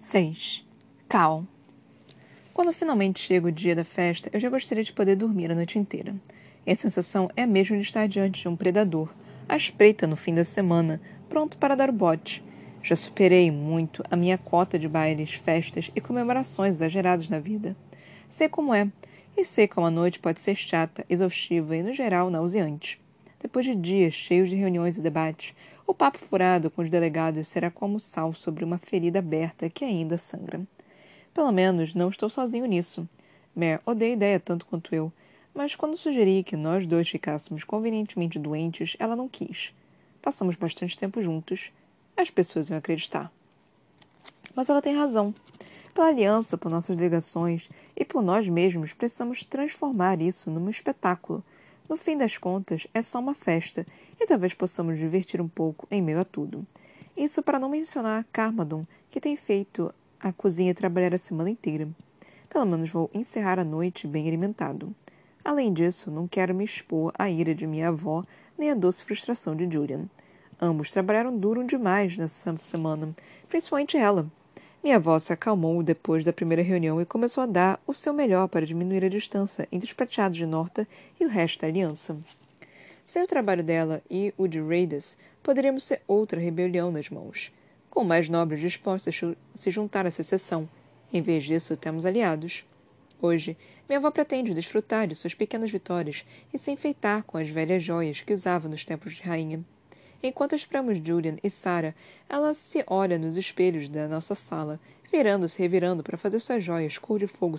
6. 0.00 0.66
Cal. 1.10 1.44
Quando 2.54 2.72
finalmente 2.72 3.20
chega 3.20 3.48
o 3.48 3.52
dia 3.52 3.76
da 3.76 3.84
festa, 3.84 4.30
eu 4.32 4.40
já 4.40 4.48
gostaria 4.48 4.82
de 4.82 4.94
poder 4.94 5.14
dormir 5.14 5.52
a 5.52 5.54
noite 5.54 5.78
inteira. 5.78 6.14
E 6.66 6.72
a 6.72 6.74
sensação 6.74 7.30
é 7.36 7.42
a 7.42 7.46
mesma 7.46 7.76
de 7.76 7.82
estar 7.82 8.08
diante 8.08 8.40
de 8.40 8.48
um 8.48 8.56
predador, 8.56 9.12
à 9.46 9.58
espreita 9.58 10.06
no 10.06 10.16
fim 10.16 10.34
da 10.34 10.42
semana, 10.42 11.02
pronto 11.28 11.58
para 11.58 11.74
dar 11.74 11.90
o 11.90 11.92
bote. 11.92 12.42
Já 12.82 12.96
superei 12.96 13.50
muito 13.50 14.02
a 14.10 14.16
minha 14.16 14.38
cota 14.38 14.78
de 14.78 14.88
bailes, 14.88 15.34
festas 15.34 15.90
e 15.94 16.00
comemorações 16.00 16.76
exageradas 16.76 17.28
na 17.28 17.38
vida. 17.38 17.76
Sei 18.26 18.48
como 18.48 18.72
é, 18.72 18.88
e 19.36 19.44
sei 19.44 19.68
como 19.68 19.86
a 19.86 19.90
noite 19.90 20.18
pode 20.18 20.40
ser 20.40 20.56
chata, 20.56 21.04
exaustiva 21.10 21.76
e, 21.76 21.82
no 21.82 21.92
geral, 21.92 22.30
nauseante. 22.30 22.98
Depois 23.38 23.66
de 23.66 23.74
dias 23.74 24.14
cheios 24.14 24.48
de 24.48 24.56
reuniões 24.56 24.96
e 24.96 25.02
debates, 25.02 25.54
o 25.90 25.94
papo 25.94 26.20
furado 26.20 26.70
com 26.70 26.82
os 26.82 26.88
delegados 26.88 27.48
será 27.48 27.68
como 27.68 27.98
sal 27.98 28.32
sobre 28.32 28.64
uma 28.64 28.78
ferida 28.78 29.18
aberta 29.18 29.68
que 29.68 29.84
ainda 29.84 30.16
sangra. 30.16 30.62
Pelo 31.34 31.50
menos 31.50 31.94
não 31.94 32.10
estou 32.10 32.30
sozinho 32.30 32.64
nisso. 32.64 33.08
Mer 33.56 33.80
odeia 33.84 34.12
a 34.12 34.14
ideia 34.14 34.38
tanto 34.38 34.66
quanto 34.66 34.94
eu, 34.94 35.12
mas 35.52 35.74
quando 35.74 35.96
sugeri 35.96 36.44
que 36.44 36.56
nós 36.56 36.86
dois 36.86 37.08
ficássemos 37.08 37.64
convenientemente 37.64 38.38
doentes, 38.38 38.96
ela 39.00 39.16
não 39.16 39.28
quis. 39.28 39.74
Passamos 40.22 40.54
bastante 40.54 40.96
tempo 40.96 41.20
juntos. 41.20 41.72
As 42.16 42.30
pessoas 42.30 42.70
iam 42.70 42.78
acreditar. 42.78 43.32
Mas 44.54 44.68
ela 44.68 44.80
tem 44.80 44.94
razão. 44.94 45.34
Pela 45.92 46.06
aliança, 46.06 46.56
por 46.56 46.70
nossas 46.70 46.96
delegações 46.96 47.68
e 47.96 48.04
por 48.04 48.22
nós 48.22 48.48
mesmos, 48.48 48.92
precisamos 48.92 49.42
transformar 49.42 50.22
isso 50.22 50.52
num 50.52 50.70
espetáculo 50.70 51.42
no 51.90 51.96
fim 51.96 52.16
das 52.16 52.38
contas, 52.38 52.86
é 52.94 53.02
só 53.02 53.18
uma 53.18 53.34
festa 53.34 53.84
e 54.20 54.24
talvez 54.24 54.54
possamos 54.54 54.96
divertir 54.96 55.40
um 55.40 55.48
pouco 55.48 55.88
em 55.90 56.00
meio 56.00 56.20
a 56.20 56.24
tudo. 56.24 56.64
Isso 57.16 57.42
para 57.42 57.58
não 57.58 57.68
mencionar 57.68 58.24
Carmadon, 58.32 58.86
que 59.10 59.20
tem 59.20 59.34
feito 59.34 59.92
a 60.20 60.32
cozinha 60.32 60.72
trabalhar 60.72 61.12
a 61.12 61.18
semana 61.18 61.50
inteira. 61.50 61.88
Pelo 62.48 62.64
menos 62.64 62.90
vou 62.90 63.10
encerrar 63.12 63.58
a 63.58 63.64
noite 63.64 64.06
bem 64.06 64.28
alimentado. 64.28 64.94
Além 65.44 65.72
disso, 65.72 66.12
não 66.12 66.28
quero 66.28 66.54
me 66.54 66.64
expor 66.64 67.12
à 67.18 67.28
ira 67.28 67.56
de 67.56 67.66
minha 67.66 67.88
avó 67.88 68.22
nem 68.56 68.70
à 68.70 68.74
doce 68.74 69.02
frustração 69.02 69.56
de 69.56 69.68
Julian. 69.68 70.08
Ambos 70.62 70.92
trabalharam 70.92 71.36
duro 71.36 71.64
demais 71.64 72.16
nessa 72.16 72.56
semana, 72.58 73.16
principalmente 73.48 73.96
ela. 73.96 74.30
Minha 74.82 74.96
avó 74.96 75.18
se 75.18 75.30
acalmou 75.30 75.82
depois 75.82 76.24
da 76.24 76.32
primeira 76.32 76.62
reunião 76.62 77.02
e 77.02 77.04
começou 77.04 77.42
a 77.42 77.46
dar 77.46 77.78
o 77.86 77.92
seu 77.92 78.14
melhor 78.14 78.48
para 78.48 78.64
diminuir 78.64 79.04
a 79.04 79.10
distância 79.10 79.68
entre 79.70 79.86
os 79.86 79.92
prateados 79.92 80.38
de 80.38 80.46
Norta 80.46 80.88
e 81.20 81.26
o 81.26 81.28
resto 81.28 81.60
da 81.60 81.66
aliança. 81.66 82.16
Sem 83.04 83.22
o 83.22 83.26
trabalho 83.26 83.62
dela 83.62 84.02
e 84.10 84.32
o 84.38 84.48
de 84.48 84.58
Raiders, 84.58 85.18
poderíamos 85.42 85.84
ser 85.84 86.00
outra 86.08 86.40
rebelião 86.40 86.90
nas 86.90 87.10
mãos, 87.10 87.52
com 87.90 88.02
mais 88.04 88.30
nobres 88.30 88.60
dispostos 88.60 89.22
a 89.22 89.34
se 89.54 89.70
juntar 89.70 90.06
à 90.06 90.10
secessão. 90.10 90.66
Em 91.12 91.20
vez 91.20 91.44
disso, 91.44 91.76
temos 91.76 92.06
aliados. 92.06 92.64
Hoje, 93.20 93.58
minha 93.86 93.98
avó 93.98 94.10
pretende 94.10 94.54
desfrutar 94.54 95.06
de 95.06 95.14
suas 95.14 95.34
pequenas 95.34 95.70
vitórias 95.70 96.24
e 96.54 96.58
se 96.58 96.70
enfeitar 96.70 97.22
com 97.24 97.36
as 97.36 97.50
velhas 97.50 97.82
joias 97.82 98.22
que 98.22 98.32
usava 98.32 98.66
nos 98.66 98.82
tempos 98.82 99.14
de 99.14 99.22
rainha. 99.22 99.62
Enquanto 100.22 100.54
esperamos 100.54 100.98
Julian 100.98 101.36
e 101.42 101.48
Sarah, 101.48 101.94
ela 102.28 102.52
se 102.52 102.84
olha 102.86 103.18
nos 103.18 103.36
espelhos 103.38 103.88
da 103.88 104.06
nossa 104.06 104.34
sala, 104.34 104.78
virando-se 105.10 105.58
e 105.58 105.62
revirando 105.62 106.02
para 106.02 106.18
fazer 106.18 106.40
suas 106.40 106.62
joias 106.62 106.98
cor 106.98 107.18
de 107.18 107.26
fogo 107.26 107.56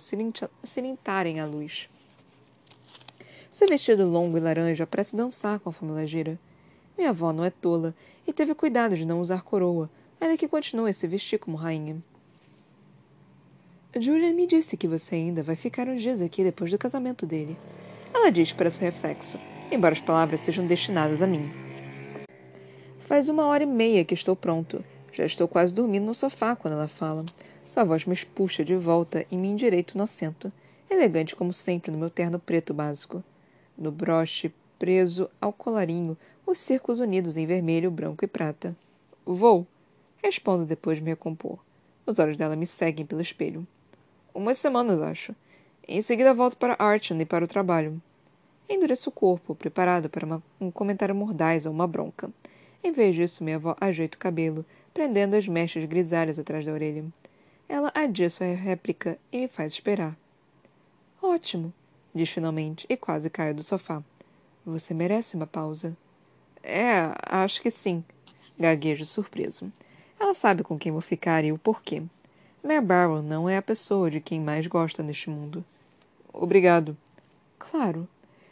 cilintarem 0.64 1.40
à 1.40 1.46
luz. 1.46 1.90
Seu 3.50 3.68
vestido 3.68 4.08
longo 4.08 4.38
e 4.38 4.40
laranja 4.40 4.86
parece 4.86 5.16
dançar 5.16 5.60
conforme 5.60 5.94
ela 5.94 6.08
gira. 6.08 6.40
Minha 6.98 7.10
avó 7.10 7.34
não 7.34 7.44
é 7.44 7.50
tola 7.50 7.96
e 8.28 8.32
teve 8.32 8.54
cuidado 8.54 8.96
de 8.96 9.06
não 9.06 9.20
usar 9.20 9.42
coroa, 9.42 9.90
ainda 10.20 10.38
que 10.38 10.48
continue 10.48 10.92
a 10.92 10.94
se 10.94 11.08
vestir 11.08 11.40
como 11.40 11.58
rainha. 11.58 11.98
Julian 14.00 14.34
me 14.34 14.48
disse 14.48 14.78
que 14.78 14.88
você 14.88 15.16
ainda 15.16 15.44
vai 15.44 15.56
ficar 15.56 15.90
uns 15.90 16.02
dias 16.02 16.22
aqui 16.22 16.44
depois 16.44 16.72
do 16.72 16.78
casamento 16.78 17.26
dele. 17.26 17.58
Ela 18.14 18.32
diz 18.32 18.54
para 18.54 18.70
seu 18.70 18.86
reflexo, 18.86 19.38
embora 19.72 19.94
as 19.94 20.00
palavras 20.00 20.40
sejam 20.42 20.66
destinadas 20.66 21.22
a 21.22 21.28
mim. 21.28 21.71
Faz 23.12 23.28
uma 23.28 23.46
hora 23.46 23.64
e 23.64 23.66
meia 23.66 24.06
que 24.06 24.14
estou 24.14 24.38
pronto. 24.38 24.82
Já 25.12 25.26
estou 25.26 25.46
quase 25.46 25.74
dormindo 25.74 26.06
no 26.06 26.16
sofá 26.16 26.56
quando 26.56 26.76
ela 26.76 26.88
fala. 26.88 27.26
Sua 27.68 27.84
voz 27.84 28.06
me 28.06 28.16
puxa 28.16 28.64
de 28.64 28.74
volta 28.78 29.26
e 29.30 29.36
me 29.36 29.50
endireito 29.50 29.98
no 29.98 30.06
assento, 30.06 30.50
elegante 30.90 31.36
como 31.36 31.52
sempre 31.52 31.92
no 31.92 31.98
meu 31.98 32.10
terno 32.10 32.40
preto 32.40 32.74
básico. 32.74 33.22
No 33.78 33.92
broche, 33.92 34.54
preso 34.80 35.30
ao 35.42 35.52
colarinho, 35.52 36.18
os 36.48 36.58
círculos 36.60 37.02
unidos 37.02 37.36
em 37.36 37.46
vermelho, 37.46 37.92
branco 37.92 38.24
e 38.24 38.30
prata. 38.30 38.74
Vou. 39.26 39.68
Respondo 40.24 40.66
depois 40.66 40.98
de 40.98 41.04
me 41.04 41.10
recompor. 41.10 41.60
Os 42.06 42.18
olhos 42.18 42.38
dela 42.38 42.56
me 42.56 42.66
seguem 42.66 43.06
pelo 43.06 43.20
espelho. 43.20 43.68
Umas 44.34 44.58
semanas, 44.58 45.02
acho. 45.02 45.36
Em 45.86 46.02
seguida 46.02 46.34
volto 46.34 46.56
para 46.56 46.78
Archon 46.80 47.20
e 47.20 47.26
para 47.26 47.44
o 47.44 47.48
trabalho. 47.50 48.02
Endureço 48.70 49.10
o 49.10 49.12
corpo, 49.12 49.54
preparado 49.54 50.10
para 50.10 50.26
uma, 50.26 50.42
um 50.62 50.72
comentário 50.72 51.14
mordaz 51.14 51.66
ou 51.66 51.74
uma 51.74 51.86
bronca. 51.86 52.32
Em 52.84 52.92
vez 52.92 53.16
disso, 53.16 53.44
minha 53.44 53.58
avó 53.58 53.76
ajeita 53.80 54.18
o 54.18 54.20
cabelo, 54.20 54.66
prendendo 54.94 55.36
as 55.36 55.48
mechas 55.48 55.86
grisalhas 55.86 56.40
atrás 56.40 56.66
da 56.66 56.72
orelha. 56.72 57.06
Ela 57.70 57.92
adia 57.94 58.30
sua 58.30 58.48
réplica 58.48 59.18
e 59.32 59.40
me 59.40 59.48
faz 59.48 59.74
esperar. 59.74 60.18
Ótimo, 61.22 61.72
diz 62.14 62.30
finalmente 62.30 62.86
e 62.90 62.98
quase 62.98 63.30
cai 63.30 63.54
do 63.54 63.64
sofá. 63.64 64.04
Você 64.66 64.94
merece 64.94 65.36
uma 65.36 65.48
pausa. 65.48 65.96
É, 66.64 67.14
acho 67.26 67.62
que 67.62 67.72
sim, 67.72 68.04
gaguejo 68.60 69.06
surpreso. 69.06 69.72
Ela 70.20 70.34
sabe 70.34 70.64
com 70.64 70.78
quem 70.78 70.92
vou 70.92 71.02
ficar 71.02 71.44
e 71.44 71.52
o 71.52 71.58
porquê. 71.58 72.04
Mare 72.64 72.82
Barrow 72.82 73.24
não 73.24 73.50
é 73.50 73.58
a 73.58 73.62
pessoa 73.62 74.12
de 74.12 74.20
quem 74.20 74.40
mais 74.40 74.68
gosta 74.68 75.02
neste 75.02 75.30
mundo. 75.30 75.66
Obrigado. 76.32 76.96
Claro. 77.58 78.08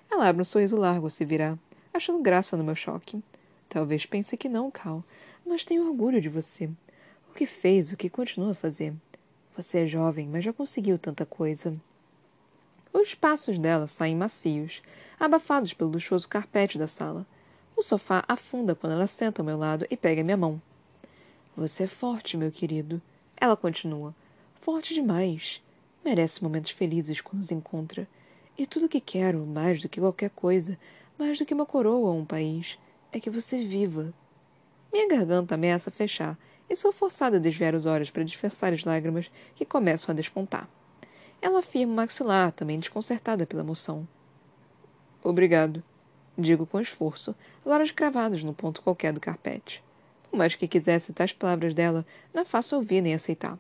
Ela 0.09 0.27
abre 0.27 0.41
um 0.41 0.45
sorriso 0.45 0.75
largo 0.77 1.09
se 1.09 1.23
virar, 1.23 1.57
achando 1.93 2.21
graça 2.21 2.57
no 2.57 2.63
meu 2.63 2.73
choque. 2.75 3.21
Talvez 3.69 4.05
pense 4.05 4.35
que 4.35 4.49
não, 4.49 4.71
Cal, 4.71 5.03
mas 5.45 5.63
tenho 5.63 5.87
orgulho 5.87 6.19
de 6.19 6.27
você. 6.27 6.67
O 7.29 7.33
que 7.35 7.45
fez, 7.45 7.91
o 7.91 7.97
que 7.97 8.09
continua 8.09 8.51
a 8.51 8.55
fazer. 8.55 8.93
Você 9.55 9.79
é 9.79 9.87
jovem, 9.87 10.27
mas 10.27 10.43
já 10.43 10.51
conseguiu 10.51 10.97
tanta 10.97 11.25
coisa. 11.25 11.79
Os 12.91 13.13
passos 13.13 13.59
dela 13.59 13.85
saem 13.85 14.15
macios, 14.15 14.81
abafados 15.19 15.73
pelo 15.73 15.91
luxuoso 15.91 16.27
carpete 16.27 16.79
da 16.79 16.87
sala. 16.87 17.25
O 17.77 17.83
sofá 17.83 18.23
afunda 18.27 18.73
quando 18.73 18.93
ela 18.93 19.05
senta 19.05 19.41
ao 19.41 19.45
meu 19.45 19.57
lado 19.57 19.85
e 19.89 19.95
pega 19.95 20.23
minha 20.23 20.35
mão. 20.35 20.59
Você 21.55 21.83
é 21.83 21.87
forte, 21.87 22.35
meu 22.35 22.51
querido. 22.51 22.99
Ela 23.37 23.55
continua. 23.55 24.15
Forte 24.59 24.93
demais. 24.93 25.61
Merece 26.03 26.43
momentos 26.43 26.71
felizes 26.71 27.21
quando 27.21 27.39
nos 27.39 27.51
encontra. 27.51 28.07
E 28.57 28.65
tudo 28.65 28.87
o 28.87 28.89
que 28.89 28.99
quero, 28.99 29.45
mais 29.45 29.81
do 29.81 29.87
que 29.87 29.99
qualquer 29.99 30.31
coisa, 30.31 30.77
mais 31.17 31.37
do 31.37 31.45
que 31.45 31.53
uma 31.53 31.65
coroa 31.65 32.09
ou 32.09 32.17
um 32.17 32.25
país, 32.25 32.77
é 33.11 33.19
que 33.19 33.29
você 33.29 33.59
viva. 33.61 34.13
Minha 34.91 35.07
garganta 35.07 35.55
ameaça 35.55 35.91
fechar 35.91 36.37
e 36.69 36.75
sou 36.75 36.91
forçada 36.91 37.37
a 37.37 37.39
desviar 37.39 37.73
os 37.73 37.85
olhos 37.85 38.11
para 38.11 38.23
disfarçar 38.23 38.73
as 38.73 38.83
lágrimas 38.83 39.31
que 39.55 39.65
começam 39.65 40.13
a 40.13 40.15
despontar. 40.15 40.69
Ela 41.41 41.59
afirma 41.59 41.93
o 41.93 41.95
maxilar, 41.95 42.51
também 42.51 42.79
desconcertada 42.79 43.45
pela 43.45 43.63
emoção. 43.63 44.07
Obrigado, 45.23 45.83
digo 46.37 46.65
com 46.65 46.79
esforço, 46.79 47.35
olhos 47.65 47.91
cravados 47.91 48.43
no 48.43 48.53
ponto 48.53 48.81
qualquer 48.81 49.13
do 49.13 49.19
carpete. 49.19 49.83
Por 50.29 50.37
mais 50.37 50.55
que 50.55 50.67
quisesse 50.67 51.11
tais 51.11 51.33
palavras 51.33 51.73
dela, 51.73 52.05
não 52.33 52.45
fácil 52.45 52.77
ouvir 52.77 53.01
nem 53.01 53.13
aceitar. 53.13 53.57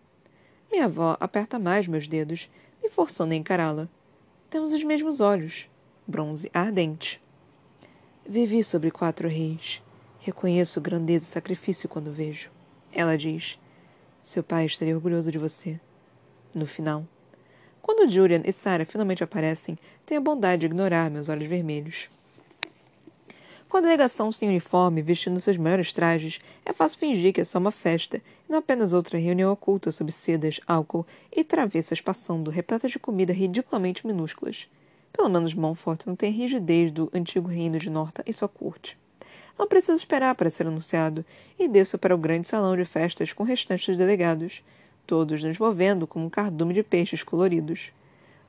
Minha 0.71 0.85
avó 0.85 1.17
aperta 1.19 1.57
mais 1.57 1.87
meus 1.87 2.07
dedos, 2.07 2.49
me 2.81 2.89
forçando 2.89 3.33
a 3.33 3.35
encará-la. 3.35 3.89
Temos 4.49 4.71
os 4.71 4.83
mesmos 4.83 5.19
olhos, 5.19 5.67
bronze 6.07 6.49
ardente. 6.53 7.21
Vivi 8.31 8.63
sobre 8.63 8.91
quatro 8.91 9.27
reis. 9.27 9.81
Reconheço 10.19 10.79
grandeza 10.79 11.25
e 11.25 11.27
sacrifício 11.27 11.89
quando 11.89 12.11
vejo. 12.11 12.51
Ela 12.93 13.17
diz: 13.17 13.57
Seu 14.21 14.43
pai 14.43 14.65
estaria 14.65 14.93
orgulhoso 14.93 15.31
de 15.31 15.39
você. 15.39 15.79
No 16.53 16.67
final. 16.67 17.07
Quando 17.81 18.07
Julian 18.07 18.43
e 18.45 18.53
Sarah 18.53 18.85
finalmente 18.85 19.23
aparecem, 19.23 19.79
tenho 20.05 20.21
a 20.21 20.23
bondade 20.23 20.59
de 20.59 20.67
ignorar 20.67 21.09
meus 21.09 21.27
olhos 21.27 21.49
vermelhos. 21.49 22.07
Com 23.67 23.77
a 23.77 23.81
delegação 23.81 24.31
sem 24.31 24.47
uniforme, 24.47 25.01
vestindo 25.01 25.39
seus 25.39 25.57
melhores 25.57 25.91
trajes, 25.91 26.39
é 26.63 26.71
fácil 26.71 26.99
fingir 26.99 27.33
que 27.33 27.41
é 27.41 27.43
só 27.43 27.57
uma 27.57 27.71
festa, 27.71 28.17
e 28.17 28.51
não 28.51 28.59
apenas 28.59 28.93
outra 28.93 29.17
reunião 29.17 29.51
oculta 29.51 29.91
sob 29.91 30.11
sedas, 30.11 30.59
álcool 30.67 31.03
e 31.35 31.43
travessas 31.43 31.99
passando, 31.99 32.51
repletas 32.51 32.91
de 32.91 32.99
comida 32.99 33.33
ridiculamente 33.33 34.05
minúsculas. 34.05 34.67
Pelo 35.11 35.29
menos 35.29 35.53
Montfort 35.53 36.05
não 36.05 36.15
tem 36.15 36.31
rigidez 36.31 36.91
do 36.91 37.09
antigo 37.13 37.47
reino 37.47 37.77
de 37.77 37.89
Norta 37.89 38.23
e 38.25 38.33
sua 38.33 38.47
corte. 38.47 38.97
Não 39.57 39.67
preciso 39.67 39.97
esperar 39.97 40.35
para 40.35 40.49
ser 40.49 40.67
anunciado, 40.67 41.25
e 41.59 41.67
desço 41.67 41.97
para 41.97 42.15
o 42.15 42.17
grande 42.17 42.47
salão 42.47 42.77
de 42.77 42.85
festas 42.85 43.33
com 43.33 43.43
restantes 43.43 43.97
delegados, 43.97 44.63
todos 45.05 45.43
nos 45.43 45.57
movendo 45.57 46.07
como 46.07 46.25
um 46.25 46.29
cardume 46.29 46.73
de 46.73 46.83
peixes 46.83 47.23
coloridos. 47.23 47.91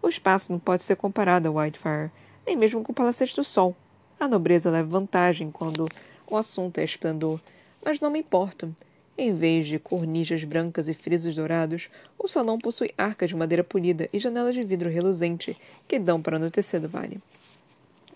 O 0.00 0.08
espaço 0.08 0.52
não 0.52 0.58
pode 0.58 0.82
ser 0.82 0.96
comparado 0.96 1.48
a 1.48 1.50
Whitefire, 1.50 2.10
nem 2.46 2.56
mesmo 2.56 2.82
com 2.82 2.92
o 2.92 2.94
Palacete 2.94 3.34
do 3.34 3.42
Sol. 3.42 3.74
A 4.20 4.28
nobreza 4.28 4.70
leva 4.70 4.88
vantagem 4.88 5.50
quando 5.50 5.86
o 6.26 6.36
assunto 6.36 6.78
é 6.78 6.84
esplendor, 6.84 7.40
mas 7.84 8.00
não 8.00 8.10
me 8.10 8.20
importo. 8.20 8.74
Em 9.22 9.34
vez 9.34 9.66
de 9.66 9.78
cornijas 9.78 10.44
brancas 10.44 10.88
e 10.88 10.94
frisos 10.94 11.34
dourados, 11.34 11.90
o 12.18 12.26
salão 12.26 12.56
possui 12.56 12.90
arcas 12.96 13.28
de 13.28 13.36
madeira 13.36 13.62
polida 13.62 14.08
e 14.14 14.18
janelas 14.18 14.54
de 14.54 14.62
vidro 14.62 14.88
reluzente 14.88 15.54
que 15.86 15.98
dão 15.98 16.22
para 16.22 16.36
anoitecer 16.36 16.80
do 16.80 16.88
vale. 16.88 17.20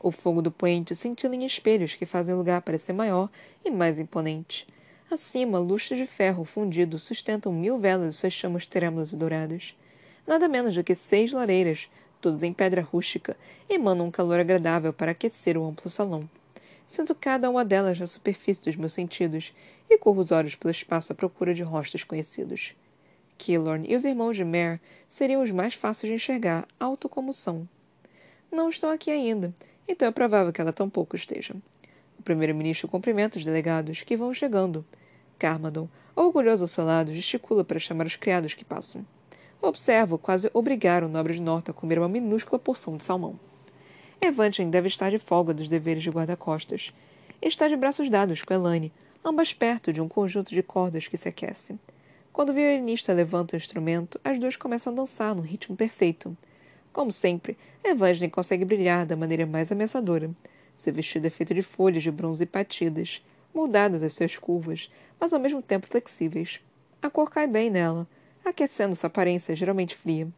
O 0.01 0.11
fogo 0.11 0.41
do 0.41 0.51
poente 0.51 0.95
cintila 0.95 1.37
em 1.37 1.45
espelhos 1.45 1.95
que 1.95 2.07
fazem 2.07 2.35
o 2.35 2.39
lugar 2.39 2.63
parecer 2.63 2.95
maior 2.95 3.29
e 3.63 3.71
mais 3.71 4.01
imponente. 4.01 4.67
Acima, 5.11 5.59
lustres 5.59 5.99
de 6.01 6.07
ferro 6.07 6.43
fundido 6.43 6.99
sustentam 6.99 7.53
mil 7.53 7.79
velas 7.79 8.15
e 8.15 8.17
suas 8.17 8.33
chamas 8.33 8.65
trêmulas 8.65 9.13
e 9.13 9.17
douradas. 9.17 9.77
Nada 10.27 10.49
menos 10.49 10.75
do 10.75 10.83
que 10.83 10.95
seis 10.95 11.33
lareiras, 11.33 11.87
todas 12.19 12.43
em 12.43 12.55
pedra 12.55 12.81
rústica, 12.81 13.37
emanam 13.69 14.07
um 14.07 14.11
calor 14.11 14.41
agradável 14.41 14.91
para 14.91 15.13
aquecer 15.13 15.59
o 15.59 15.67
amplo 15.67 15.91
salão. 15.91 16.27
Sinto 16.87 17.15
cada 17.15 17.49
uma 17.49 17.65
delas 17.65 17.99
na 17.99 18.07
superfície 18.07 18.63
dos 18.63 18.77
meus 18.77 18.93
sentidos 18.93 19.55
e 19.89 19.99
corro 19.99 20.21
os 20.21 20.33
olhos 20.33 20.55
pelo 20.55 20.71
espaço 20.71 21.13
à 21.13 21.15
procura 21.15 21.55
de 21.55 21.63
rostos 21.63 22.05
conhecidos. 22.05 22.75
Killorn 23.37 23.87
e 23.89 23.95
os 23.95 24.05
irmãos 24.05 24.37
de 24.37 24.45
Mare 24.45 24.81
seriam 25.09 25.43
os 25.43 25.51
mais 25.51 25.75
fáceis 25.75 26.11
de 26.11 26.15
enxergar, 26.15 26.67
alto 26.79 27.09
como 27.09 27.33
são. 27.33 27.69
Não 28.51 28.69
estão 28.69 28.91
aqui 28.91 29.11
ainda, 29.11 29.55
então 29.87 30.09
é 30.09 30.11
provável 30.11 30.53
que 30.53 30.61
ela 30.61 30.73
tampouco 30.73 31.17
esteja. 31.17 31.55
O 32.19 32.23
primeiro-ministro 32.23 32.89
cumprimenta 32.89 33.39
os 33.39 33.45
delegados, 33.45 34.03
que 34.03 34.17
vão 34.17 34.33
chegando. 34.33 34.85
Carmadon, 35.39 35.89
orgulhoso 36.15 36.65
ao 36.65 36.69
seu 36.69 36.85
lado, 36.85 37.13
gesticula 37.13 37.65
para 37.65 37.79
chamar 37.79 38.07
os 38.07 38.17
criados 38.17 38.55
que 38.55 38.65
passam. 38.65 39.05
Observo 39.61 40.19
quase 40.19 40.51
obrigar 40.55 41.03
o 41.03 41.09
nobre 41.09 41.35
de 41.35 41.43
Norte 41.43 41.71
a 41.71 41.75
comer 41.75 41.99
uma 41.99 42.09
minúscula 42.09 42.59
porção 42.59 42.97
de 42.97 43.05
salmão. 43.05 43.39
Evangeline 44.21 44.71
deve 44.71 44.89
estar 44.89 45.11
de 45.11 45.19
folga 45.19 45.53
dos 45.53 45.69
deveres 45.69 46.03
de 46.03 46.11
guarda-costas. 46.11 46.95
Está 47.43 47.69
de 47.69 47.77
braços 47.77 48.09
dados 48.09 48.41
com 48.43 48.55
Elane, 48.55 48.93
ambas 49.25 49.55
perto 49.55 49.93
de 49.93 50.03
um 50.03 50.09
conjunto 50.09 50.51
de 50.51 50.63
cordas 50.63 51.09
que 51.09 51.17
se 51.17 51.29
aquece. 51.29 51.79
Quando 52.33 52.51
o 52.51 52.53
violinista 52.53 53.13
levanta 53.13 53.55
o 53.55 53.57
instrumento, 53.57 54.21
as 54.23 54.39
duas 54.39 54.55
começam 54.55 54.93
a 54.93 54.97
dançar 54.97 55.35
num 55.35 55.43
ritmo 55.43 55.75
perfeito. 55.75 56.37
Como 56.93 57.11
sempre, 57.11 57.57
Evangeline 57.83 58.31
consegue 58.31 58.65
brilhar 58.65 59.07
da 59.07 59.17
maneira 59.17 59.47
mais 59.47 59.73
ameaçadora. 59.73 60.31
Seu 60.75 60.93
vestido 60.93 61.27
é 61.27 61.31
feito 61.31 61.55
de 61.55 61.63
folhas 61.63 62.03
de 62.03 62.11
bronze 62.11 62.45
patidas, 62.45 63.25
moldadas 63.55 64.03
às 64.03 64.13
suas 64.13 64.37
curvas, 64.37 64.91
mas 65.19 65.33
ao 65.33 65.41
mesmo 65.41 65.63
tempo 65.63 65.87
flexíveis. 65.87 66.61
A 67.01 67.09
cor 67.09 67.31
cai 67.31 67.47
bem 67.47 67.71
nela, 67.71 68.07
aquecendo 68.45 68.95
sua 68.95 69.07
aparência 69.07 69.57
geralmente 69.57 69.95
fria. 69.95 70.29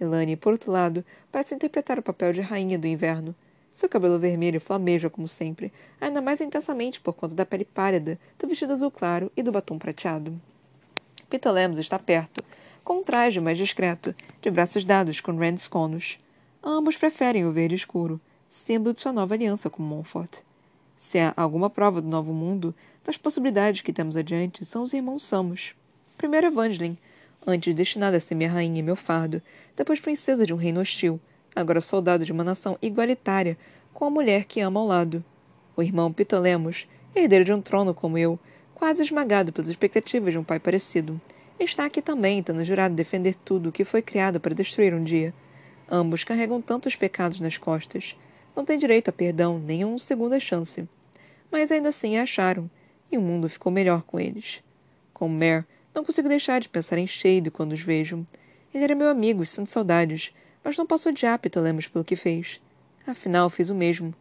Elane, 0.00 0.36
por 0.36 0.52
outro 0.52 0.72
lado, 0.72 1.04
parece 1.30 1.54
interpretar 1.54 1.98
o 1.98 2.02
papel 2.02 2.32
de 2.32 2.40
rainha 2.40 2.78
do 2.78 2.86
inverno. 2.86 3.34
Seu 3.72 3.88
cabelo 3.88 4.18
vermelho 4.18 4.60
flameja 4.60 5.08
como 5.08 5.26
sempre, 5.26 5.72
ainda 5.98 6.20
mais 6.20 6.42
intensamente 6.42 7.00
por 7.00 7.14
conta 7.14 7.34
da 7.34 7.46
pele 7.46 7.64
pálida, 7.64 8.20
do 8.38 8.46
vestido 8.46 8.74
azul 8.74 8.90
claro 8.90 9.32
e 9.34 9.42
do 9.42 9.50
batom 9.50 9.78
prateado. 9.78 10.38
Lemos 11.50 11.78
está 11.78 11.98
perto, 11.98 12.44
com 12.84 12.98
um 12.98 13.02
traje 13.02 13.40
mais 13.40 13.56
discreto, 13.56 14.14
de 14.42 14.50
braços 14.50 14.84
dados 14.84 15.20
com 15.22 15.34
Rand 15.34 15.56
Sconos. 15.56 16.18
Ambos 16.62 16.98
preferem 16.98 17.46
o 17.46 17.50
verde 17.50 17.74
escuro, 17.74 18.20
símbolo 18.50 18.92
de 18.92 19.00
sua 19.00 19.12
nova 19.12 19.34
aliança 19.34 19.70
com 19.70 19.82
Montfort. 19.82 20.40
Se 20.98 21.18
há 21.18 21.32
alguma 21.34 21.70
prova 21.70 22.02
do 22.02 22.08
novo 22.08 22.34
mundo, 22.34 22.74
das 23.02 23.16
possibilidades 23.16 23.80
que 23.80 23.92
temos 23.92 24.18
adiante, 24.18 24.66
são 24.66 24.82
os 24.82 24.92
irmãos 24.92 25.24
Samos. 25.24 25.74
Primeiro 26.18 26.48
Evangeline, 26.48 26.98
antes 27.46 27.74
destinada 27.74 28.18
a 28.18 28.20
ser 28.20 28.34
minha 28.34 28.50
rainha 28.50 28.80
e 28.80 28.82
meu 28.82 28.96
fardo, 28.96 29.40
depois 29.74 29.98
princesa 29.98 30.46
de 30.46 30.52
um 30.52 30.58
reino 30.58 30.80
hostil, 30.80 31.18
agora 31.54 31.80
soldado 31.80 32.24
de 32.24 32.32
uma 32.32 32.44
nação 32.44 32.78
igualitária 32.80 33.56
com 33.92 34.04
a 34.04 34.10
mulher 34.10 34.44
que 34.44 34.60
ama 34.60 34.80
ao 34.80 34.86
lado. 34.86 35.24
O 35.76 35.82
irmão 35.82 36.12
Pitolemos, 36.12 36.88
herdeiro 37.14 37.44
de 37.44 37.52
um 37.52 37.60
trono 37.60 37.94
como 37.94 38.18
eu, 38.18 38.38
quase 38.74 39.02
esmagado 39.02 39.52
pelas 39.52 39.68
expectativas 39.68 40.32
de 40.32 40.38
um 40.38 40.44
pai 40.44 40.58
parecido, 40.58 41.20
está 41.58 41.84
aqui 41.84 42.02
também, 42.02 42.42
tendo 42.42 42.64
jurado 42.64 42.94
defender 42.94 43.34
tudo 43.44 43.68
o 43.68 43.72
que 43.72 43.84
foi 43.84 44.02
criado 44.02 44.40
para 44.40 44.54
destruir 44.54 44.94
um 44.94 45.02
dia. 45.02 45.32
Ambos 45.90 46.24
carregam 46.24 46.60
tantos 46.60 46.96
pecados 46.96 47.38
nas 47.40 47.56
costas. 47.56 48.16
Não 48.56 48.64
têm 48.64 48.78
direito 48.78 49.08
a 49.08 49.12
perdão 49.12 49.58
nem 49.58 49.82
a 49.82 49.86
uma 49.86 49.98
segunda 49.98 50.40
chance. 50.40 50.88
Mas 51.50 51.70
ainda 51.70 51.90
assim 51.90 52.16
a 52.16 52.22
acharam, 52.22 52.70
e 53.10 53.18
o 53.18 53.20
mundo 53.20 53.48
ficou 53.48 53.70
melhor 53.70 54.02
com 54.02 54.18
eles. 54.18 54.62
Com 55.12 55.28
Mare, 55.28 55.64
não 55.94 56.04
consigo 56.04 56.28
deixar 56.28 56.60
de 56.60 56.68
pensar 56.68 56.98
em 56.98 57.06
Shade 57.06 57.50
quando 57.50 57.72
os 57.72 57.80
vejo. 57.80 58.26
Ele 58.74 58.84
era 58.84 58.94
meu 58.94 59.08
amigo 59.08 59.42
e 59.42 59.46
sinto 59.46 59.68
saudades, 59.68 60.32
mas 60.64 60.76
não 60.76 60.86
posso 60.86 61.08
odiar 61.08 61.38
Ptolemos 61.38 61.86
pelo 61.88 62.04
que 62.04 62.16
fez. 62.16 62.60
Afinal, 63.06 63.50
fiz 63.50 63.70
o 63.70 63.74
mesmo. 63.74 64.14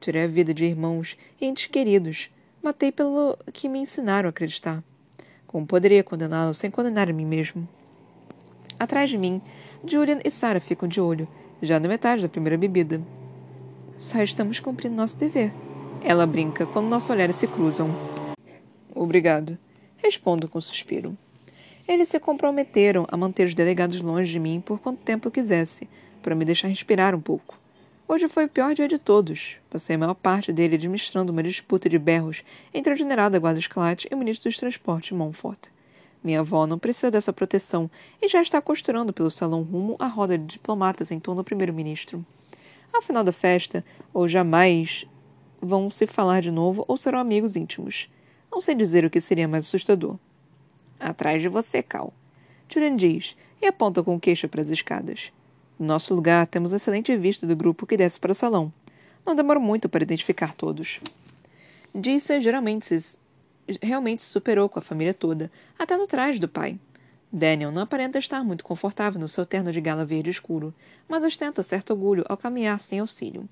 Tirei 0.00 0.24
a 0.24 0.28
vida 0.28 0.54
de 0.54 0.64
irmãos 0.64 1.16
e 1.40 1.46
entes 1.46 1.66
queridos. 1.66 2.30
Matei 2.62 2.92
pelo 2.92 3.36
que 3.52 3.68
me 3.68 3.80
ensinaram 3.80 4.28
a 4.28 4.30
acreditar. 4.30 4.82
Como 5.46 5.66
poderia 5.66 6.04
condená-lo 6.04 6.54
sem 6.54 6.70
condenar 6.70 7.08
a 7.08 7.12
mim 7.12 7.24
mesmo? 7.24 7.68
Atrás 8.78 9.10
de 9.10 9.18
mim, 9.18 9.42
Julian 9.84 10.20
e 10.24 10.30
Sarah 10.30 10.60
ficam 10.60 10.88
de 10.88 11.00
olho, 11.00 11.26
já 11.60 11.80
na 11.80 11.88
metade 11.88 12.22
da 12.22 12.28
primeira 12.28 12.56
bebida. 12.56 13.02
Só 13.96 14.22
estamos 14.22 14.60
cumprindo 14.60 14.94
nosso 14.94 15.18
dever. 15.18 15.52
Ela 16.02 16.26
brinca 16.26 16.64
quando 16.66 16.86
nossos 16.86 17.10
olhares 17.10 17.36
se 17.36 17.48
cruzam. 17.48 17.90
Obrigado. 18.94 19.58
Respondo 19.96 20.48
com 20.48 20.58
um 20.58 20.60
suspiro. 20.60 21.16
Eles 21.88 22.10
se 22.10 22.20
comprometeram 22.20 23.06
a 23.10 23.16
manter 23.16 23.46
os 23.46 23.54
delegados 23.54 24.02
longe 24.02 24.30
de 24.30 24.38
mim 24.38 24.60
por 24.60 24.78
quanto 24.78 25.02
tempo 25.02 25.26
eu 25.26 25.32
quisesse, 25.32 25.88
para 26.20 26.34
me 26.34 26.44
deixar 26.44 26.68
respirar 26.68 27.14
um 27.14 27.20
pouco. 27.20 27.58
Hoje 28.06 28.28
foi 28.28 28.44
o 28.44 28.48
pior 28.48 28.74
dia 28.74 28.86
de 28.86 28.98
todos. 28.98 29.56
Passei 29.70 29.96
a 29.96 29.98
maior 29.98 30.12
parte 30.12 30.52
dele 30.52 30.74
administrando 30.74 31.32
uma 31.32 31.42
disputa 31.42 31.88
de 31.88 31.98
berros 31.98 32.44
entre 32.74 32.92
o 32.92 32.96
general 32.96 33.30
da 33.30 33.38
Guarda 33.38 33.58
Escalate 33.58 34.06
e 34.10 34.14
o 34.14 34.18
ministro 34.18 34.50
dos 34.50 34.58
Transportes, 34.58 35.12
Montfort. 35.12 35.68
Minha 36.22 36.40
avó 36.40 36.66
não 36.66 36.78
precisa 36.78 37.10
dessa 37.10 37.32
proteção 37.32 37.90
e 38.20 38.28
já 38.28 38.42
está 38.42 38.60
costurando 38.60 39.10
pelo 39.10 39.30
salão 39.30 39.62
rumo 39.62 39.96
à 39.98 40.06
roda 40.06 40.36
de 40.36 40.44
diplomatas 40.44 41.10
em 41.10 41.18
torno 41.18 41.40
do 41.40 41.44
primeiro-ministro. 41.46 42.22
Ao 42.92 43.00
final 43.00 43.24
da 43.24 43.32
festa, 43.32 43.82
ou 44.12 44.28
jamais 44.28 45.06
vão 45.58 45.88
se 45.88 46.06
falar 46.06 46.42
de 46.42 46.50
novo 46.50 46.84
ou 46.86 46.98
serão 46.98 47.18
amigos 47.18 47.56
íntimos. 47.56 48.10
Não 48.52 48.60
sei 48.60 48.74
dizer 48.74 49.06
o 49.06 49.10
que 49.10 49.22
seria 49.22 49.48
mais 49.48 49.64
assustador. 49.64 50.18
Atrás 50.98 51.40
de 51.40 51.48
você, 51.48 51.82
Cal. 51.82 52.12
Julian 52.68 52.96
diz 52.96 53.36
e 53.60 53.66
aponta 53.66 54.02
com 54.02 54.14
o 54.16 54.20
queixo 54.20 54.48
para 54.48 54.60
as 54.60 54.68
escadas. 54.68 55.32
No 55.78 55.86
nosso 55.86 56.14
lugar, 56.14 56.46
temos 56.46 56.72
excelente 56.72 57.16
vista 57.16 57.46
do 57.46 57.56
grupo 57.56 57.86
que 57.86 57.96
desce 57.96 58.18
para 58.18 58.32
o 58.32 58.34
salão. 58.34 58.72
Não 59.24 59.34
demoro 59.34 59.60
muito 59.60 59.88
para 59.88 60.02
identificar 60.02 60.54
todos. 60.54 61.00
Disse 61.94 62.40
geralmente 62.40 62.86
se, 62.86 63.18
realmente 63.82 64.22
se 64.22 64.28
superou 64.28 64.68
com 64.68 64.78
a 64.78 64.82
família 64.82 65.14
toda, 65.14 65.50
até 65.78 65.96
no 65.96 66.06
traje 66.06 66.38
do 66.38 66.48
pai. 66.48 66.78
Daniel 67.30 67.70
não 67.70 67.82
aparenta 67.82 68.18
estar 68.18 68.42
muito 68.42 68.64
confortável 68.64 69.20
no 69.20 69.28
seu 69.28 69.44
terno 69.44 69.70
de 69.70 69.80
gala 69.80 70.04
verde 70.04 70.30
escuro, 70.30 70.74
mas 71.06 71.22
ostenta 71.22 71.62
certo 71.62 71.90
orgulho 71.90 72.24
ao 72.28 72.36
caminhar 72.36 72.80
sem 72.80 73.00
auxílio. 73.00 73.48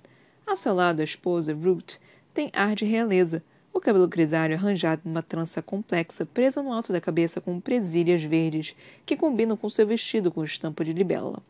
A 0.47 0.57
seu 0.57 0.75
lado, 0.75 1.00
a 1.00 1.05
esposa, 1.05 1.53
Ruth, 1.53 1.97
tem 2.33 2.50
ar 2.55 2.75
de 2.75 2.85
realeza, 2.85 3.43
o 3.76 3.80
cabelo 3.80 4.09
grisalho 4.09 4.54
arranjado 4.54 5.02
numa 5.04 5.23
trança 5.23 5.61
complexa 5.61 6.25
presa 6.25 6.62
no 6.62 6.73
alto 6.73 6.92
da 6.92 7.00
cabeça 7.00 7.40
com 7.40 7.61
presilhas 7.61 8.23
verdes 8.23 8.75
que 9.04 9.16
combinam 9.16 9.56
com 9.56 9.68
seu 9.68 9.87
vestido 9.87 10.33
com 10.33 10.42
estampa 10.42 10.85
de 10.85 10.95
libélula. 10.95 11.42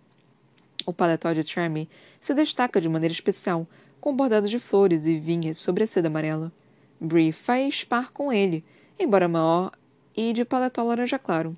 O 0.84 0.92
paletó 0.92 1.32
de 1.32 1.42
Charmy 1.44 1.88
se 2.18 2.34
destaca 2.34 2.80
de 2.80 2.88
maneira 2.88 3.12
especial, 3.12 3.66
com 4.00 4.14
bordado 4.14 4.48
de 4.48 4.58
flores 4.58 5.06
e 5.06 5.18
vinhas 5.18 5.58
sobre 5.58 5.84
a 5.84 5.86
seda 5.86 6.08
amarela. 6.08 6.52
Brie 7.00 7.32
faz 7.32 7.84
par 7.84 8.10
com 8.12 8.32
ele, 8.32 8.64
embora 8.98 9.28
maior 9.28 9.70
e 10.16 10.32
de 10.32 10.44
paletó 10.44 10.82
laranja 10.82 11.18
claro. 11.18 11.56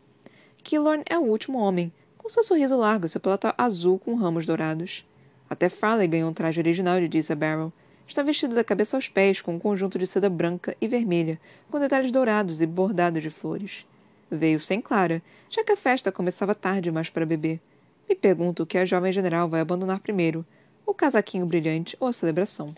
Killorn 0.62 1.02
é 1.08 1.18
o 1.18 1.22
último 1.22 1.58
homem, 1.58 1.92
com 2.16 2.28
seu 2.28 2.44
sorriso 2.44 2.76
largo 2.76 3.06
e 3.06 3.08
seu 3.08 3.20
paletó 3.20 3.54
azul 3.56 3.98
com 3.98 4.14
ramos 4.14 4.46
dourados. 4.46 5.04
Até 5.48 5.68
Farley 5.68 6.08
ganhou 6.08 6.30
um 6.30 6.34
traje 6.34 6.60
original 6.60 7.00
de 7.00 7.08
Disa 7.08 7.34
Barrel, 7.34 7.72
Está 8.08 8.22
vestido 8.22 8.54
da 8.54 8.64
cabeça 8.64 8.96
aos 8.96 9.06
pés 9.06 9.42
com 9.42 9.54
um 9.54 9.58
conjunto 9.58 9.98
de 9.98 10.06
seda 10.06 10.30
branca 10.30 10.74
e 10.80 10.88
vermelha, 10.88 11.38
com 11.70 11.78
detalhes 11.78 12.10
dourados 12.10 12.58
e 12.62 12.66
bordados 12.66 13.22
de 13.22 13.28
flores. 13.28 13.84
Veio 14.30 14.58
sem 14.58 14.80
Clara, 14.80 15.22
já 15.50 15.62
que 15.62 15.72
a 15.72 15.76
festa 15.76 16.10
começava 16.10 16.54
tarde 16.54 16.80
demais 16.82 17.10
para 17.10 17.26
beber. 17.26 17.60
Me 18.08 18.14
pergunto 18.14 18.62
o 18.62 18.66
que 18.66 18.78
a 18.78 18.86
jovem 18.86 19.12
general 19.12 19.46
vai 19.46 19.60
abandonar 19.60 20.00
primeiro, 20.00 20.44
o 20.86 20.94
casaquinho 20.94 21.44
brilhante 21.44 21.98
ou 22.00 22.08
a 22.08 22.12
celebração. 22.12 22.74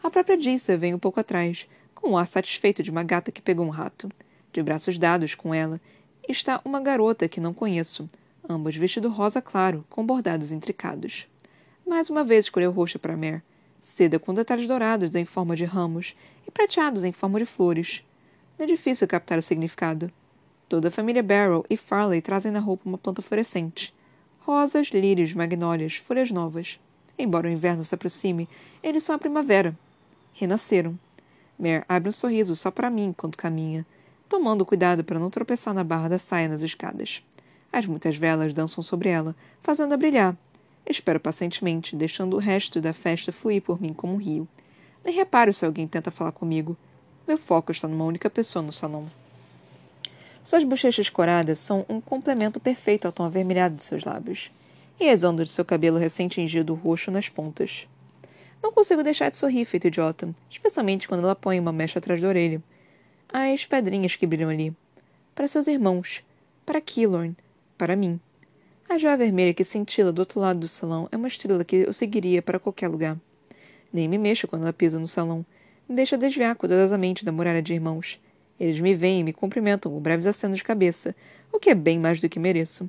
A 0.00 0.08
própria 0.08 0.38
Dissa 0.38 0.76
vem 0.76 0.94
um 0.94 0.98
pouco 0.98 1.18
atrás, 1.18 1.68
com 1.92 2.10
o 2.10 2.16
ar 2.16 2.26
satisfeito 2.28 2.84
de 2.84 2.90
uma 2.90 3.02
gata 3.02 3.32
que 3.32 3.42
pegou 3.42 3.66
um 3.66 3.70
rato. 3.70 4.08
De 4.52 4.62
braços 4.62 4.96
dados 4.96 5.34
com 5.34 5.52
ela 5.52 5.80
está 6.28 6.60
uma 6.64 6.80
garota 6.80 7.28
que 7.28 7.40
não 7.40 7.52
conheço, 7.52 8.08
ambos 8.48 8.76
vestido 8.76 9.08
rosa 9.08 9.42
claro, 9.42 9.84
com 9.90 10.06
bordados 10.06 10.52
intricados. 10.52 11.26
Mais 11.84 12.08
uma 12.08 12.22
vez 12.22 12.44
escolheu 12.44 12.70
roxa 12.70 12.96
para 12.96 13.16
Mare, 13.16 13.42
seda 13.86 14.18
com 14.18 14.34
detalhes 14.34 14.66
dourados 14.66 15.14
em 15.14 15.24
forma 15.24 15.54
de 15.54 15.64
ramos 15.64 16.16
e 16.44 16.50
prateados 16.50 17.04
em 17.04 17.12
forma 17.12 17.38
de 17.38 17.46
flores. 17.46 18.02
Não 18.58 18.64
é 18.64 18.66
difícil 18.66 19.06
captar 19.06 19.38
o 19.38 19.42
significado. 19.42 20.10
Toda 20.68 20.88
a 20.88 20.90
família 20.90 21.22
Barrow 21.22 21.64
e 21.70 21.76
Farley 21.76 22.20
trazem 22.20 22.50
na 22.50 22.58
roupa 22.58 22.82
uma 22.84 22.98
planta 22.98 23.22
florescente. 23.22 23.94
Rosas, 24.40 24.88
lírios, 24.88 25.32
magnólias, 25.32 25.94
folhas 25.94 26.32
novas. 26.32 26.80
Embora 27.16 27.46
o 27.46 27.50
inverno 27.50 27.84
se 27.84 27.94
aproxime, 27.94 28.48
eles 28.82 29.04
são 29.04 29.14
a 29.14 29.18
primavera. 29.18 29.78
Renasceram. 30.32 30.98
Mare 31.56 31.84
abre 31.88 32.08
um 32.08 32.12
sorriso 32.12 32.56
só 32.56 32.72
para 32.72 32.90
mim 32.90 33.04
enquanto 33.10 33.38
caminha. 33.38 33.86
tomando 34.28 34.66
cuidado 34.66 35.04
para 35.04 35.20
não 35.20 35.30
tropeçar 35.30 35.72
na 35.72 35.84
barra 35.84 36.08
da 36.08 36.18
saia 36.18 36.48
nas 36.48 36.62
escadas. 36.62 37.24
As 37.72 37.86
muitas 37.86 38.16
velas 38.16 38.52
dançam 38.52 38.82
sobre 38.82 39.10
ela, 39.10 39.36
fazendo-a 39.62 39.96
brilhar. 39.96 40.36
Espero 40.88 41.18
pacientemente, 41.18 41.96
deixando 41.96 42.36
o 42.36 42.40
resto 42.40 42.80
da 42.80 42.92
festa 42.92 43.32
fluir 43.32 43.60
por 43.60 43.80
mim 43.80 43.92
como 43.92 44.14
um 44.14 44.18
rio. 44.18 44.46
Nem 45.04 45.14
reparo 45.14 45.52
se 45.52 45.66
alguém 45.66 45.86
tenta 45.86 46.10
falar 46.10 46.32
comigo. 46.32 46.76
Meu 47.26 47.36
foco 47.36 47.72
está 47.72 47.88
numa 47.88 48.04
única 48.04 48.30
pessoa 48.30 48.62
no 48.62 48.72
salão. 48.72 49.10
Suas 50.44 50.62
bochechas 50.62 51.10
coradas 51.10 51.58
são 51.58 51.84
um 51.88 52.00
complemento 52.00 52.60
perfeito 52.60 53.04
ao 53.04 53.12
tom 53.12 53.24
avermelhado 53.24 53.74
de 53.74 53.82
seus 53.82 54.04
lábios, 54.04 54.52
e 55.00 55.10
as 55.10 55.24
ondas 55.24 55.48
de 55.48 55.54
seu 55.54 55.64
cabelo 55.64 55.98
recém-tingido 55.98 56.74
roxo 56.74 57.10
nas 57.10 57.28
pontas. 57.28 57.88
Não 58.62 58.72
consigo 58.72 59.02
deixar 59.02 59.28
de 59.28 59.36
sorrir, 59.36 59.64
feito 59.64 59.88
idiota, 59.88 60.32
especialmente 60.48 61.08
quando 61.08 61.24
ela 61.24 61.34
põe 61.34 61.58
uma 61.58 61.72
mecha 61.72 61.98
atrás 61.98 62.20
da 62.20 62.28
orelha. 62.28 62.62
As 63.28 63.66
pedrinhas 63.66 64.14
que 64.14 64.26
brilham 64.26 64.48
ali. 64.48 64.72
Para 65.34 65.48
seus 65.48 65.66
irmãos. 65.66 66.22
Para 66.64 66.80
Killorn 66.80 67.36
para 67.76 67.96
mim. 67.96 68.18
A 68.88 68.98
joia 68.98 69.16
vermelha 69.16 69.52
que 69.52 69.64
cintila 69.64 70.12
do 70.12 70.20
outro 70.20 70.38
lado 70.38 70.60
do 70.60 70.68
salão 70.68 71.08
é 71.10 71.16
uma 71.16 71.26
estrela 71.26 71.64
que 71.64 71.76
eu 71.76 71.92
seguiria 71.92 72.40
para 72.40 72.60
qualquer 72.60 72.86
lugar. 72.86 73.18
Nem 73.92 74.06
me 74.06 74.16
mexo 74.16 74.46
quando 74.46 74.62
ela 74.62 74.72
pisa 74.72 74.96
no 74.96 75.08
salão. 75.08 75.44
Me 75.88 75.96
deixa 75.96 76.16
desviar 76.16 76.54
cuidadosamente 76.54 77.24
da 77.24 77.32
muralha 77.32 77.60
de 77.60 77.74
irmãos. 77.74 78.20
Eles 78.60 78.78
me 78.78 78.94
veem 78.94 79.20
e 79.20 79.24
me 79.24 79.32
cumprimentam 79.32 79.90
com 79.90 79.98
breves 79.98 80.24
acenos 80.24 80.58
de 80.58 80.64
cabeça, 80.64 81.16
o 81.52 81.58
que 81.58 81.70
é 81.70 81.74
bem 81.74 81.98
mais 81.98 82.20
do 82.20 82.28
que 82.28 82.38
mereço. 82.38 82.88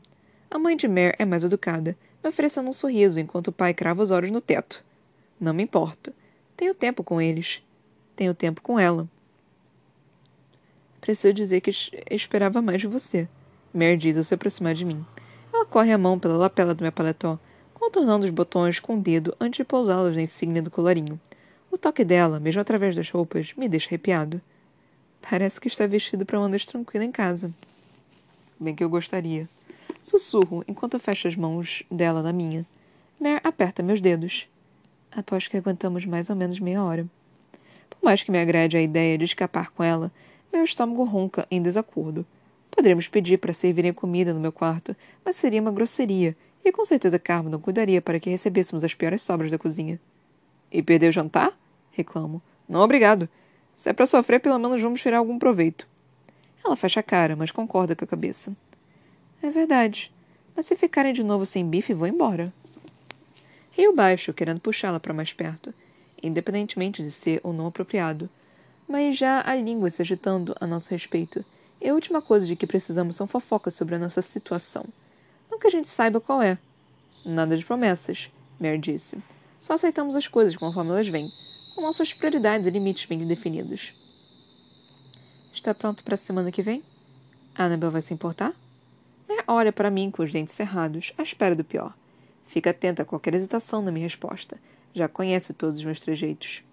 A 0.52 0.60
mãe 0.60 0.78
de 0.78 0.88
Mare 0.88 1.16
é 1.18 1.26
mais 1.26 1.44
educada, 1.44 1.98
me 2.24 2.30
oferecendo 2.30 2.70
um 2.70 2.74
sorriso 2.74 3.20
enquanto 3.20 3.48
o 3.48 3.52
pai 3.52 3.74
crava 3.74 4.04
os 4.04 4.12
olhos 4.12 4.30
no 4.30 4.40
teto. 4.40 4.86
Não 5.40 5.54
me 5.54 5.64
importo. 5.64 6.14
Tenho 6.56 6.76
tempo 6.76 7.04
com 7.04 7.20
eles. 7.20 7.64
Tenho 8.16 8.36
tempo 8.36 8.62
com 8.62 8.80
ela. 8.80 9.10
Preciso 11.02 11.34
dizer 11.34 11.60
que 11.62 11.72
esperava 12.12 12.62
mais 12.62 12.82
de 12.82 12.88
você. 12.88 13.28
Mary 13.74 13.98
diz 13.98 14.16
ao 14.16 14.24
se 14.24 14.36
aproximar 14.36 14.76
de 14.76 14.86
mim. 14.86 15.04
Ela 15.58 15.66
corre 15.66 15.92
a 15.92 15.98
mão 15.98 16.20
pela 16.20 16.38
lapela 16.38 16.76
do 16.76 16.84
meu 16.84 16.92
paletó, 16.92 17.40
contornando 17.74 18.28
os 18.28 18.32
botões 18.32 18.80
com 18.80 18.96
o 18.96 19.02
dedo 19.02 19.36
antes 19.40 19.58
de 19.58 19.64
pousá-los 19.64 20.16
na 20.16 20.22
insígnia 20.22 20.62
do 20.62 20.70
colarinho. 20.70 21.20
O 21.72 21.80
toque 21.80 22.06
dela, 22.06 22.40
mesmo 22.40 22.62
através 22.62 22.96
das 22.96 23.10
roupas, 23.10 23.56
me 23.58 23.68
deixa 23.68 23.88
arrepiado. 23.88 24.40
Parece 25.20 25.60
que 25.60 25.68
está 25.68 25.88
vestido 25.88 26.28
para 26.28 26.38
uma 26.38 26.48
noite 26.48 26.68
tranquila 26.68 27.04
em 27.04 27.12
casa. 27.12 27.52
Bem 28.60 28.76
que 28.76 28.84
eu 28.84 28.90
gostaria. 28.90 29.50
Sussurro 30.00 30.64
enquanto 30.68 31.00
fecho 31.00 31.28
as 31.28 31.36
mãos 31.36 31.82
dela 31.90 32.22
na 32.22 32.32
minha. 32.32 32.64
Mare 33.20 33.42
aperta 33.44 33.82
meus 33.82 34.00
dedos. 34.00 34.48
Aposto 35.12 35.50
que 35.50 35.58
aguentamos 35.58 36.06
mais 36.06 36.30
ou 36.30 36.36
menos 36.36 36.60
meia 36.60 36.84
hora. 36.84 37.08
Por 37.90 38.06
mais 38.06 38.22
que 38.22 38.32
me 38.32 38.40
agrade 38.40 38.78
a 38.78 38.82
ideia 38.82 39.18
de 39.18 39.26
escapar 39.26 39.72
com 39.72 39.84
ela, 39.84 40.12
meu 40.54 40.64
estômago 40.64 41.04
ronca 41.04 41.48
em 41.50 41.64
desacordo. 41.64 42.24
Poderíamos 42.78 43.08
pedir 43.08 43.40
para 43.40 43.52
servirem 43.54 43.92
comida 43.92 44.36
no 44.36 44.40
meu 44.40 44.52
quarto, 44.52 44.96
mas 45.26 45.36
seria 45.36 45.60
uma 45.60 45.72
grosseria, 45.72 46.38
e 46.64 46.72
com 46.72 46.86
certeza 46.86 47.18
Carmo 47.18 47.50
não 47.50 47.60
cuidaria 47.60 48.00
para 48.00 48.20
que 48.20 48.30
recebêssemos 48.30 48.84
as 48.84 48.94
piores 48.94 49.24
sobras 49.24 49.50
da 49.50 49.58
cozinha. 49.58 50.00
E 50.72 50.84
perder 50.84 51.10
o 51.10 51.12
jantar? 51.12 51.58
Reclamo. 51.90 52.40
Não, 52.70 52.82
obrigado. 52.82 53.28
Se 53.74 53.90
é 53.90 53.94
para 53.94 54.06
sofrer, 54.06 54.40
pelo 54.40 54.60
menos 54.60 54.80
vamos 54.80 55.02
tirar 55.02 55.18
algum 55.18 55.40
proveito. 55.40 55.88
Ela 56.64 56.76
fecha 56.76 57.00
a 57.00 57.04
cara, 57.04 57.36
mas 57.36 57.50
concorda 57.50 57.96
com 57.96 58.06
a 58.06 58.08
cabeça. 58.08 58.56
É 59.42 59.50
verdade. 59.50 60.14
Mas 60.56 60.68
se 60.68 60.76
ficarem 60.76 61.14
de 61.14 61.24
novo 61.24 61.48
sem 61.48 61.68
bife, 61.68 61.96
vou 61.96 62.08
embora. 62.08 62.54
Rio 63.72 63.92
baixo, 63.96 64.32
querendo 64.32 64.62
puxá-la 64.62 65.00
para 65.00 65.16
mais 65.16 65.34
perto, 65.34 65.74
independentemente 66.22 67.02
de 67.02 67.10
ser 67.10 67.42
ou 67.42 67.52
não 67.52 67.66
apropriado. 67.66 68.30
Mas 68.88 69.18
já 69.18 69.42
há 69.44 69.56
línguas 69.56 69.96
se 69.96 70.04
agitando 70.04 70.56
a 70.62 70.68
nosso 70.68 70.92
respeito, 70.92 71.44
e 71.80 71.90
a 71.90 71.94
última 71.94 72.22
coisa 72.22 72.46
de 72.46 72.56
que 72.56 72.68
precisamos 72.68 73.16
são 73.16 73.28
fofocas 73.28 73.74
sobre 73.74 73.96
a 73.96 74.00
nossa 74.00 74.22
situação. 74.22 74.86
Não 75.50 75.60
que 75.60 75.68
a 75.68 75.72
gente 75.72 75.88
saiba 75.88 76.20
qual 76.20 76.42
é. 76.42 76.58
Nada 77.26 77.58
de 77.58 77.66
promessas, 77.66 78.30
Mary 78.60 78.78
disse. 78.78 79.18
Só 79.60 79.74
aceitamos 79.74 80.16
as 80.16 80.28
coisas 80.28 80.56
conforme 80.56 80.92
elas 80.92 81.08
vêm, 81.08 81.32
com 81.76 81.82
nossas 81.82 82.14
prioridades 82.14 82.68
e 82.68 82.70
limites 82.70 83.06
bem 83.06 83.26
definidos. 83.26 83.94
Está 85.54 85.74
pronto 85.74 86.04
para 86.04 86.14
a 86.14 86.18
semana 86.18 86.52
que 86.52 86.62
vem? 86.62 86.84
Annabel 87.56 87.92
vai 87.92 88.02
se 88.02 88.14
importar? 88.14 88.54
Mary 89.28 89.44
olha 89.48 89.74
para 89.74 89.92
mim 89.92 90.12
com 90.12 90.24
os 90.24 90.32
dentes 90.32 90.56
cerrados, 90.56 91.14
à 91.18 91.24
espera 91.24 91.56
do 91.56 91.64
pior. 91.64 91.94
Fica 92.46 92.70
atenta 92.70 93.02
a 93.02 93.06
qualquer 93.06 93.34
hesitação 93.34 93.82
na 93.82 93.92
minha 93.92 94.06
resposta. 94.06 94.58
Já 94.94 95.08
conhece 95.08 95.54
todos 95.54 95.80
os 95.80 95.86
meus 95.86 96.00
trejeitos. 96.00 96.64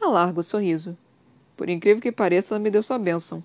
Alargo 0.00 0.40
o 0.40 0.44
sorriso. 0.44 0.96
Por 1.56 1.68
incrível 1.68 2.00
que 2.00 2.12
pareça, 2.12 2.54
ela 2.54 2.62
me 2.62 2.70
deu 2.70 2.82
sua 2.82 2.98
bênção. 2.98 3.44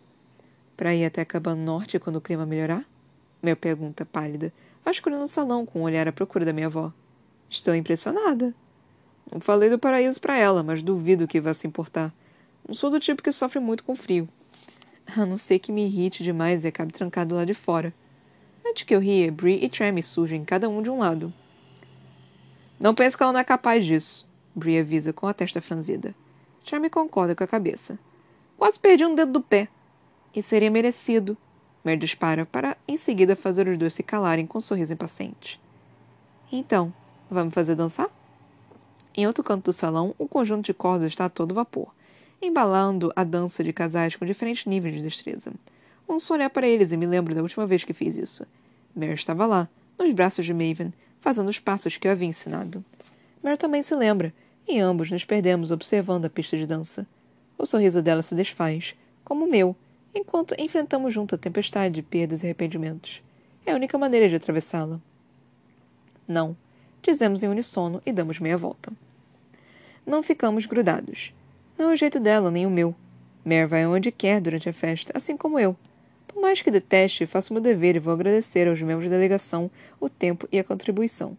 Para 0.76 0.94
ir 0.94 1.06
até 1.06 1.22
a 1.22 1.26
cabana 1.26 1.64
norte 1.64 2.00
quando 2.00 2.18
o 2.18 2.22
clima 2.22 2.46
melhorar? 2.46 2.86
Meu 3.42 3.56
pergunta, 3.56 4.06
pálida, 4.06 4.52
vasculhando 4.84 5.24
o 5.24 5.28
salão 5.28 5.66
com 5.66 5.80
um 5.80 5.84
olhar 5.84 6.08
à 6.08 6.12
procura 6.12 6.44
da 6.44 6.52
minha 6.52 6.68
avó. 6.68 6.92
Estou 7.50 7.74
impressionada. 7.76 8.54
Não 9.32 9.40
falei 9.40 9.70
do 9.70 9.80
paraíso 9.80 10.20
para 10.20 10.38
ela, 10.38 10.64
mas 10.64 10.84
duvido 10.84 11.28
que 11.28 11.40
vá 11.40 11.54
se 11.54 11.66
importar. 11.66 12.14
Não 12.68 12.76
sou 12.76 12.90
do 12.90 13.00
tipo 13.00 13.24
que 13.24 13.32
sofre 13.32 13.60
muito 13.60 13.84
com 13.84 13.96
frio. 13.96 14.28
A 15.16 15.26
não 15.26 15.38
ser 15.38 15.60
que 15.60 15.72
me 15.72 15.86
irrite 15.86 16.24
demais 16.24 16.64
e 16.64 16.68
acabe 16.68 16.92
trancado 16.92 17.36
lá 17.36 17.46
de 17.46 17.54
fora. 17.54 17.94
Antes 18.66 18.84
que 18.84 18.96
eu 18.96 19.00
ria, 19.00 19.32
Bree 19.32 19.64
e 19.64 19.70
Tremmy 19.70 20.02
surgem, 20.02 20.44
cada 20.44 20.68
um 20.68 20.82
de 20.82 20.90
um 20.90 20.98
lado. 20.98 21.34
Não 22.80 22.94
pense 22.94 23.16
que 23.16 23.24
ela 23.24 23.32
não 23.32 23.40
é 23.40 23.44
capaz 23.44 23.86
disso, 23.86 24.28
Bree 24.54 24.80
avisa 24.80 25.14
com 25.14 25.28
a 25.28 25.34
testa 25.34 25.62
franzida. 25.62 26.14
Tremmy 26.66 26.90
concorda 26.90 27.36
com 27.36 27.44
a 27.44 27.48
cabeça. 27.48 27.98
Quase 28.58 28.80
perdi 28.80 29.06
um 29.06 29.16
dedo 29.16 29.34
do 29.34 29.42
pé. 29.42 29.70
E 30.36 30.42
seria 30.42 30.70
merecido. 30.70 31.38
Mer 31.84 31.98
dispara 31.98 32.46
para 32.46 32.76
em 32.88 32.98
seguida 32.98 33.36
fazer 33.36 33.68
os 33.68 33.78
dois 33.78 33.94
se 33.94 34.04
calarem 34.04 34.46
com 34.46 34.58
um 34.58 34.62
sorriso 34.62 34.92
impaciente. 34.92 35.62
Então, 36.52 36.94
vamos 37.30 37.54
fazer 37.54 37.76
dançar? 37.76 38.10
Em 39.16 39.26
outro 39.26 39.44
canto 39.44 39.66
do 39.66 39.74
salão, 39.74 40.14
o 40.18 40.28
conjunto 40.28 40.66
de 40.66 40.74
cordas 40.74 41.14
está 41.14 41.26
a 41.26 41.30
todo 41.30 41.54
vapor, 41.54 41.88
embalando 42.42 43.14
a 43.16 43.24
dança 43.24 43.64
de 43.64 43.72
casais 43.72 44.16
com 44.16 44.26
diferentes 44.26 44.66
níveis 44.66 44.96
de 44.96 45.02
destreza. 45.02 45.54
Ouço 46.08 46.34
olhar 46.34 46.50
para 46.50 46.68
eles 46.68 46.92
e 46.92 46.98
me 46.98 47.06
lembro 47.06 47.34
da 47.34 47.42
última 47.42 47.66
vez 47.66 47.84
que 47.84 47.94
fiz 47.94 48.18
isso. 48.18 48.46
Mer 48.94 49.14
estava 49.14 49.46
lá, 49.46 49.70
nos 49.98 50.12
braços 50.12 50.46
de 50.46 50.54
Maven, 50.54 50.94
fazendo 51.22 51.50
os 51.50 51.60
passos 51.60 51.98
que 51.98 52.08
eu 52.08 52.12
havia 52.12 52.28
ensinado. 52.28 52.84
Mer 53.42 53.58
também 53.58 53.82
se 53.82 53.96
lembra, 53.96 54.34
e 54.68 54.80
ambos 54.80 55.10
nos 55.10 55.24
perdemos 55.24 55.72
observando 55.72 56.26
a 56.26 56.30
pista 56.30 56.58
de 56.58 56.66
dança. 56.66 57.08
O 57.58 57.66
sorriso 57.66 58.02
dela 58.02 58.22
se 58.22 58.36
desfaz, 58.36 58.96
como 59.24 59.46
o 59.46 59.50
meu, 59.50 59.76
enquanto 60.16 60.56
enfrentamos 60.58 61.14
junto 61.14 61.36
a 61.36 61.38
tempestade 61.38 61.96
de 61.96 62.02
perdas 62.02 62.42
e 62.42 62.46
arrependimentos. 62.46 63.22
É 63.66 63.74
a 63.74 63.76
única 63.76 63.98
maneira 63.98 64.30
de 64.30 64.36
atravessá-la. 64.36 65.02
Não, 66.26 66.56
dizemos 67.04 67.44
em 67.44 67.50
unissono 67.50 68.02
e 68.06 68.14
damos 68.14 68.40
meia 68.40 68.58
volta. 68.58 68.94
Não 70.06 70.24
ficamos 70.24 70.66
grudados. 70.66 71.34
Não 71.78 71.90
é 71.90 71.94
o 71.94 71.98
jeito 71.98 72.20
dela, 72.20 72.50
nem 72.50 72.66
o 72.66 72.70
meu. 72.70 72.96
Mare 73.44 73.66
vai 73.66 73.86
onde 73.86 74.12
quer 74.12 74.40
durante 74.40 74.70
a 74.70 74.74
festa, 74.74 75.12
assim 75.14 75.36
como 75.36 75.60
eu. 75.60 75.76
Por 76.28 76.42
mais 76.42 76.62
que 76.62 76.72
deteste, 76.72 77.26
faço 77.26 77.54
meu 77.54 77.62
dever 77.62 77.96
e 77.96 78.00
vou 78.00 78.14
agradecer 78.14 78.68
aos 78.68 78.82
membros 78.82 79.10
da 79.10 79.18
delegação 79.18 79.70
o 80.00 80.10
tempo 80.10 80.48
e 80.52 80.58
a 80.58 80.64
contribuição. 80.64 81.38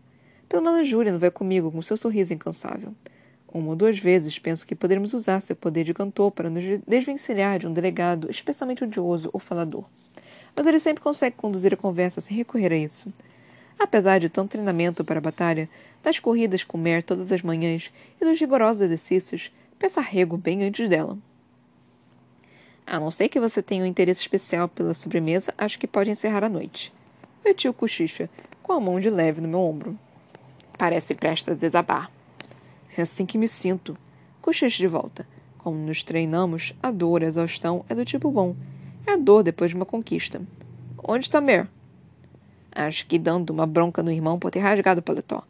Pelo 0.49 0.63
menos 0.63 0.87
Julian 0.87 1.19
vai 1.19 1.31
comigo 1.31 1.73
com 1.73 1.81
seu 1.83 1.97
sorriso 1.97 2.35
incansável. 2.35 2.95
Uma 3.57 3.71
ou 3.71 3.77
duas 3.77 3.99
vezes 3.99 4.39
penso 4.39 4.67
que 4.67 4.75
poderíamos 4.75 5.15
usar 5.15 5.41
seu 5.41 5.57
poder 5.57 5.83
de 5.83 5.95
cantor 5.95 6.31
para 6.31 6.51
nos 6.51 6.63
desvencilhar 6.87 7.59
de 7.59 7.67
um 7.67 7.73
delegado 7.73 8.31
especialmente 8.31 8.85
odioso 8.85 9.31
ou 9.33 9.41
falador. 9.41 9.87
Mas 10.55 10.67
ele 10.67 10.79
sempre 10.79 11.03
consegue 11.03 11.37
conduzir 11.37 11.73
a 11.73 11.77
conversa 11.77 12.21
sem 12.21 12.37
recorrer 12.37 12.71
a 12.71 12.77
isso. 12.77 13.11
Apesar 13.79 14.21
de 14.21 14.29
tanto 14.29 14.51
treinamento 14.51 15.03
para 15.03 15.17
a 15.17 15.23
batalha, 15.23 15.71
das 16.03 16.19
corridas 16.19 16.65
com 16.65 16.77
Mer 16.77 17.03
todas 17.03 17.33
as 17.33 17.41
manhãs 17.41 17.91
e 18.21 18.27
dos 18.27 18.39
rigorosos 18.39 18.83
exercícios, 18.83 19.51
peço 19.79 20.01
arrego 20.01 20.37
bem 20.37 20.63
antes 20.63 20.87
dela. 20.87 21.17
A 22.87 23.01
não 23.01 23.11
ser 23.11 23.31
que 23.31 23.41
você 23.41 23.63
tenha 23.63 23.85
um 23.85 23.87
interesse 23.87 24.21
especial 24.21 24.69
pela 24.69 24.93
sobremesa, 24.93 25.55
acho 25.57 25.79
que 25.79 25.87
pode 25.87 26.11
encerrar 26.11 26.45
a 26.45 26.51
noite. 26.51 26.93
Meu 27.43 27.55
tio 27.55 27.73
cochicha, 27.73 28.29
com 28.63 28.75
a 28.75 28.81
mão 28.81 29.01
de 29.01 29.09
leve 29.09 29.41
no 29.41 29.49
meu 29.49 29.61
ombro. 29.61 29.99
Parece 30.77 31.15
prestes 31.15 31.49
a 31.49 31.55
desabar. 31.55 32.16
É 32.97 33.03
assim 33.03 33.27
que 33.27 33.37
me 33.37 33.47
sinto. 33.47 33.97
Cochiche 34.41 34.79
de 34.79 34.87
volta. 34.87 35.27
Como 35.59 35.77
nos 35.77 36.03
treinamos, 36.03 36.73
a 36.83 36.91
dor, 36.91 37.23
a 37.23 37.27
exaustão 37.27 37.85
é 37.89 37.95
do 37.95 38.05
tipo 38.05 38.31
bom. 38.31 38.57
É 39.07 39.13
a 39.13 39.17
dor 39.17 39.43
depois 39.43 39.71
de 39.71 39.77
uma 39.77 39.85
conquista. 39.85 40.41
Onde 41.03 41.27
está 41.27 41.41
Mer? 41.41 41.69
Acho 42.73 43.07
que 43.07 43.19
dando 43.19 43.51
uma 43.51 43.67
bronca 43.67 44.03
no 44.03 44.11
irmão 44.11 44.39
por 44.39 44.51
ter 44.51 44.61
rasgado 44.61 45.01
o 45.01 45.03
paletó. 45.03 45.43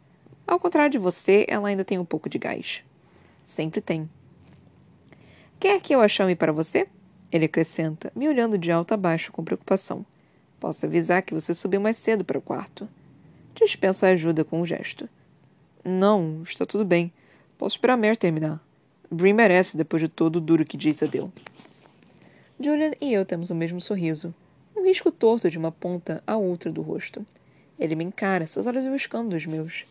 Ao 0.45 0.59
contrário 0.59 0.91
de 0.91 0.97
você, 0.97 1.45
ela 1.47 1.69
ainda 1.69 1.85
tem 1.85 1.97
um 1.97 2.05
pouco 2.05 2.29
de 2.29 2.37
gás. 2.37 2.83
Sempre 3.45 3.79
tem. 3.79 4.09
Quer 5.59 5.81
que 5.81 5.93
eu 5.93 6.01
a 6.01 6.07
chame 6.07 6.35
para 6.35 6.51
você? 6.51 6.87
Ele 7.31 7.45
acrescenta, 7.45 8.11
me 8.15 8.27
olhando 8.27 8.57
de 8.57 8.71
alto 8.71 8.93
a 8.93 8.97
baixo 8.97 9.31
com 9.31 9.43
preocupação. 9.43 10.05
Posso 10.59 10.85
avisar 10.85 11.21
que 11.21 11.33
você 11.33 11.53
subiu 11.53 11.79
mais 11.79 11.97
cedo 11.97 12.25
para 12.25 12.37
o 12.37 12.41
quarto. 12.41 12.87
Dispenso 13.55 14.05
a 14.05 14.09
ajuda 14.09 14.43
com 14.43 14.61
um 14.61 14.65
gesto. 14.65 15.09
Não, 15.83 16.41
está 16.43 16.65
tudo 16.65 16.83
bem. 16.83 17.11
Posso 17.57 17.75
esperar 17.75 17.97
Mer 17.97 18.15
terminar. 18.15 18.61
Brie 19.09 19.33
merece 19.33 19.77
depois 19.77 20.01
de 20.01 20.07
todo 20.07 20.35
o 20.35 20.41
duro 20.41 20.65
que 20.65 20.77
Jace 20.77 21.07
deu. 21.07 21.31
Julian 22.59 22.91
e 23.01 23.13
eu 23.13 23.25
temos 23.25 23.49
o 23.49 23.55
mesmo 23.55 23.81
sorriso. 23.81 24.33
Um 24.75 24.83
risco 24.83 25.11
torto 25.11 25.49
de 25.49 25.57
uma 25.57 25.71
ponta 25.71 26.21
à 26.27 26.37
outra 26.37 26.71
do 26.71 26.81
rosto. 26.81 27.25
Ele 27.79 27.95
me 27.95 28.03
encara, 28.03 28.45
seus 28.45 28.67
olhos 28.67 28.85
buscando 28.85 29.35
os 29.35 29.45
meus. 29.45 29.85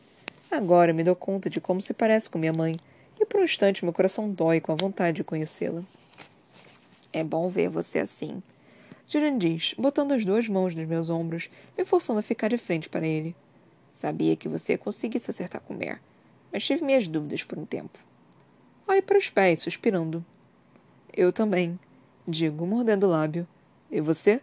Agora 0.51 0.93
me 0.93 1.03
dou 1.03 1.17
conta 1.17 1.51
de 1.51 1.61
como 1.61 1.83
se 1.83 1.93
parece 1.93 2.31
com 2.31 2.39
minha 2.39 2.53
mãe, 2.53 2.79
e 3.21 3.25
por 3.25 3.41
um 3.41 3.45
instante 3.45 3.85
meu 3.85 3.93
coração 3.93 4.31
dói 4.31 4.61
com 4.61 4.71
a 4.71 4.77
vontade 4.77 5.17
de 5.17 5.25
conhecê-la. 5.25 5.83
É 7.13 7.25
bom 7.25 7.49
ver 7.49 7.69
você 7.69 7.99
assim. 7.99 8.43
Julian 9.09 9.39
diz, 9.39 9.75
botando 9.79 10.13
as 10.13 10.25
duas 10.25 10.49
mãos 10.49 10.75
nos 10.75 10.87
meus 10.87 11.11
ombros, 11.11 11.51
me 11.77 11.85
forçando 11.85 12.21
a 12.21 12.23
ficar 12.23 12.49
de 12.49 12.59
frente 12.59 12.89
para 12.89 13.07
ele. 13.07 13.35
Sabia 13.93 14.37
que 14.37 14.49
você 14.49 14.73
ia 14.73 14.79
conseguir 14.79 15.19
se 15.21 15.31
acertar 15.31 15.61
com 15.63 15.75
Mer, 15.75 16.01
mas 16.57 16.65
tive 16.65 16.83
minhas 16.83 17.07
dúvidas 17.07 17.45
por 17.45 17.59
um 17.59 17.67
tempo. 17.67 17.99
Olhe 18.89 19.03
para 19.03 19.19
os 19.19 19.29
pés, 19.29 19.61
suspirando. 19.61 20.25
Eu 21.13 21.31
também, 21.31 21.79
digo, 22.27 22.67
mordendo 22.67 23.05
o 23.05 23.11
lábio. 23.11 23.47
E 23.91 24.01
você? 24.01 24.41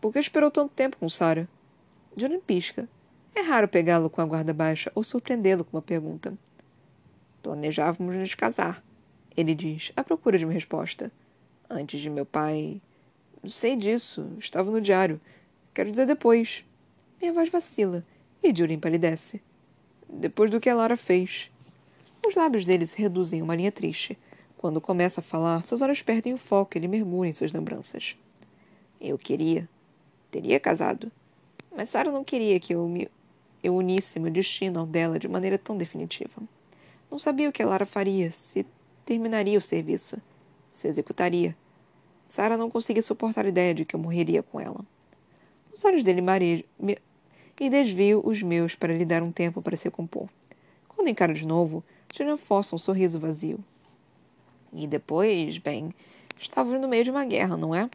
Por 0.00 0.12
que 0.12 0.18
esperou 0.18 0.50
tanto 0.50 0.74
tempo 0.74 0.96
com 0.96 1.08
Sarah? 1.08 1.46
Johnny 2.16 2.40
pisca. 2.40 2.88
É 3.36 3.40
raro 3.40 3.68
pegá-lo 3.68 4.10
com 4.10 4.20
a 4.20 4.24
guarda 4.24 4.52
baixa 4.52 4.90
ou 4.96 5.04
surpreendê-lo 5.04 5.64
com 5.64 5.76
uma 5.76 5.82
pergunta. 5.82 6.36
Planejávamos 7.40 8.16
nos 8.16 8.34
casar, 8.34 8.82
ele 9.36 9.54
diz, 9.54 9.92
à 9.94 10.02
procura 10.02 10.38
de 10.38 10.44
uma 10.44 10.52
resposta. 10.52 11.12
Antes 11.70 12.00
de 12.00 12.10
meu 12.10 12.26
pai. 12.26 12.82
Sei 13.46 13.76
disso, 13.76 14.28
estava 14.40 14.72
no 14.72 14.80
diário. 14.80 15.20
Quero 15.72 15.92
dizer 15.92 16.06
depois. 16.06 16.64
Minha 17.20 17.32
voz 17.32 17.48
vacila 17.48 18.04
e 18.42 18.52
Julie 18.52 18.74
empalidece. 18.74 19.40
Depois 20.08 20.50
do 20.50 20.60
que 20.60 20.70
a 20.70 20.74
Lara 20.74 20.96
fez. 20.96 21.50
Os 22.26 22.34
lábios 22.34 22.64
dele 22.64 22.86
se 22.86 23.00
reduzem 23.00 23.40
em 23.40 23.42
uma 23.42 23.54
linha 23.54 23.72
triste. 23.72 24.18
Quando 24.56 24.80
começa 24.80 25.20
a 25.20 25.22
falar, 25.22 25.62
seus 25.62 25.82
olhos 25.82 26.02
perdem 26.02 26.34
o 26.34 26.38
foco 26.38 26.76
e 26.76 26.78
ele 26.78 26.88
mergulha 26.88 27.28
em 27.28 27.32
suas 27.32 27.52
lembranças. 27.52 28.16
Eu 29.00 29.16
queria. 29.16 29.68
Teria 30.30 30.58
casado. 30.58 31.12
Mas 31.74 31.90
Sarah 31.90 32.10
não 32.10 32.24
queria 32.24 32.58
que 32.58 32.74
eu 32.74 32.88
me 32.88 33.08
eu 33.62 33.74
unisse 33.74 34.20
meu 34.20 34.30
destino 34.30 34.80
ao 34.80 34.86
dela 34.86 35.18
de 35.18 35.26
maneira 35.26 35.58
tão 35.58 35.76
definitiva. 35.76 36.42
Não 37.10 37.18
sabia 37.18 37.48
o 37.48 37.52
que 37.52 37.62
a 37.62 37.66
Lara 37.66 37.84
faria, 37.84 38.30
se 38.30 38.64
terminaria 39.04 39.58
o 39.58 39.60
serviço, 39.60 40.20
se 40.72 40.86
executaria. 40.86 41.56
Sarah 42.26 42.56
não 42.56 42.70
conseguia 42.70 43.02
suportar 43.02 43.46
a 43.46 43.48
ideia 43.48 43.74
de 43.74 43.84
que 43.84 43.96
eu 43.96 44.00
morreria 44.00 44.42
com 44.42 44.60
ela. 44.60 44.84
Os 45.72 45.84
olhos 45.84 46.04
dele 46.04 46.20
marejam 46.20 46.64
e 47.60 47.70
desvio 47.70 48.20
os 48.24 48.42
meus 48.42 48.74
para 48.74 48.96
lhe 48.96 49.04
dar 49.04 49.22
um 49.22 49.32
tempo 49.32 49.60
para 49.60 49.76
se 49.76 49.90
compor. 49.90 50.28
Quando 50.88 51.08
encaro 51.08 51.34
de 51.34 51.46
novo, 51.46 51.84
Julian 52.14 52.36
força 52.36 52.74
um 52.74 52.78
sorriso 52.78 53.18
vazio. 53.18 53.58
E 54.72 54.86
depois, 54.86 55.58
bem, 55.58 55.94
estávamos 56.38 56.80
no 56.80 56.88
meio 56.88 57.04
de 57.04 57.10
uma 57.10 57.24
guerra, 57.24 57.56
não 57.56 57.74
é? 57.74 57.88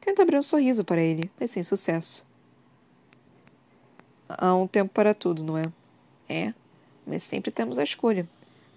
Tento 0.00 0.20
abrir 0.20 0.38
um 0.38 0.42
sorriso 0.42 0.84
para 0.84 1.00
ele, 1.00 1.30
mas 1.38 1.50
sem 1.50 1.62
sucesso. 1.62 2.26
Há 4.28 4.54
um 4.54 4.66
tempo 4.66 4.92
para 4.92 5.14
tudo, 5.14 5.42
não 5.42 5.56
é? 5.56 5.64
É, 6.28 6.54
mas 7.06 7.22
sempre 7.22 7.50
temos 7.50 7.78
a 7.78 7.82
escolha. 7.82 8.28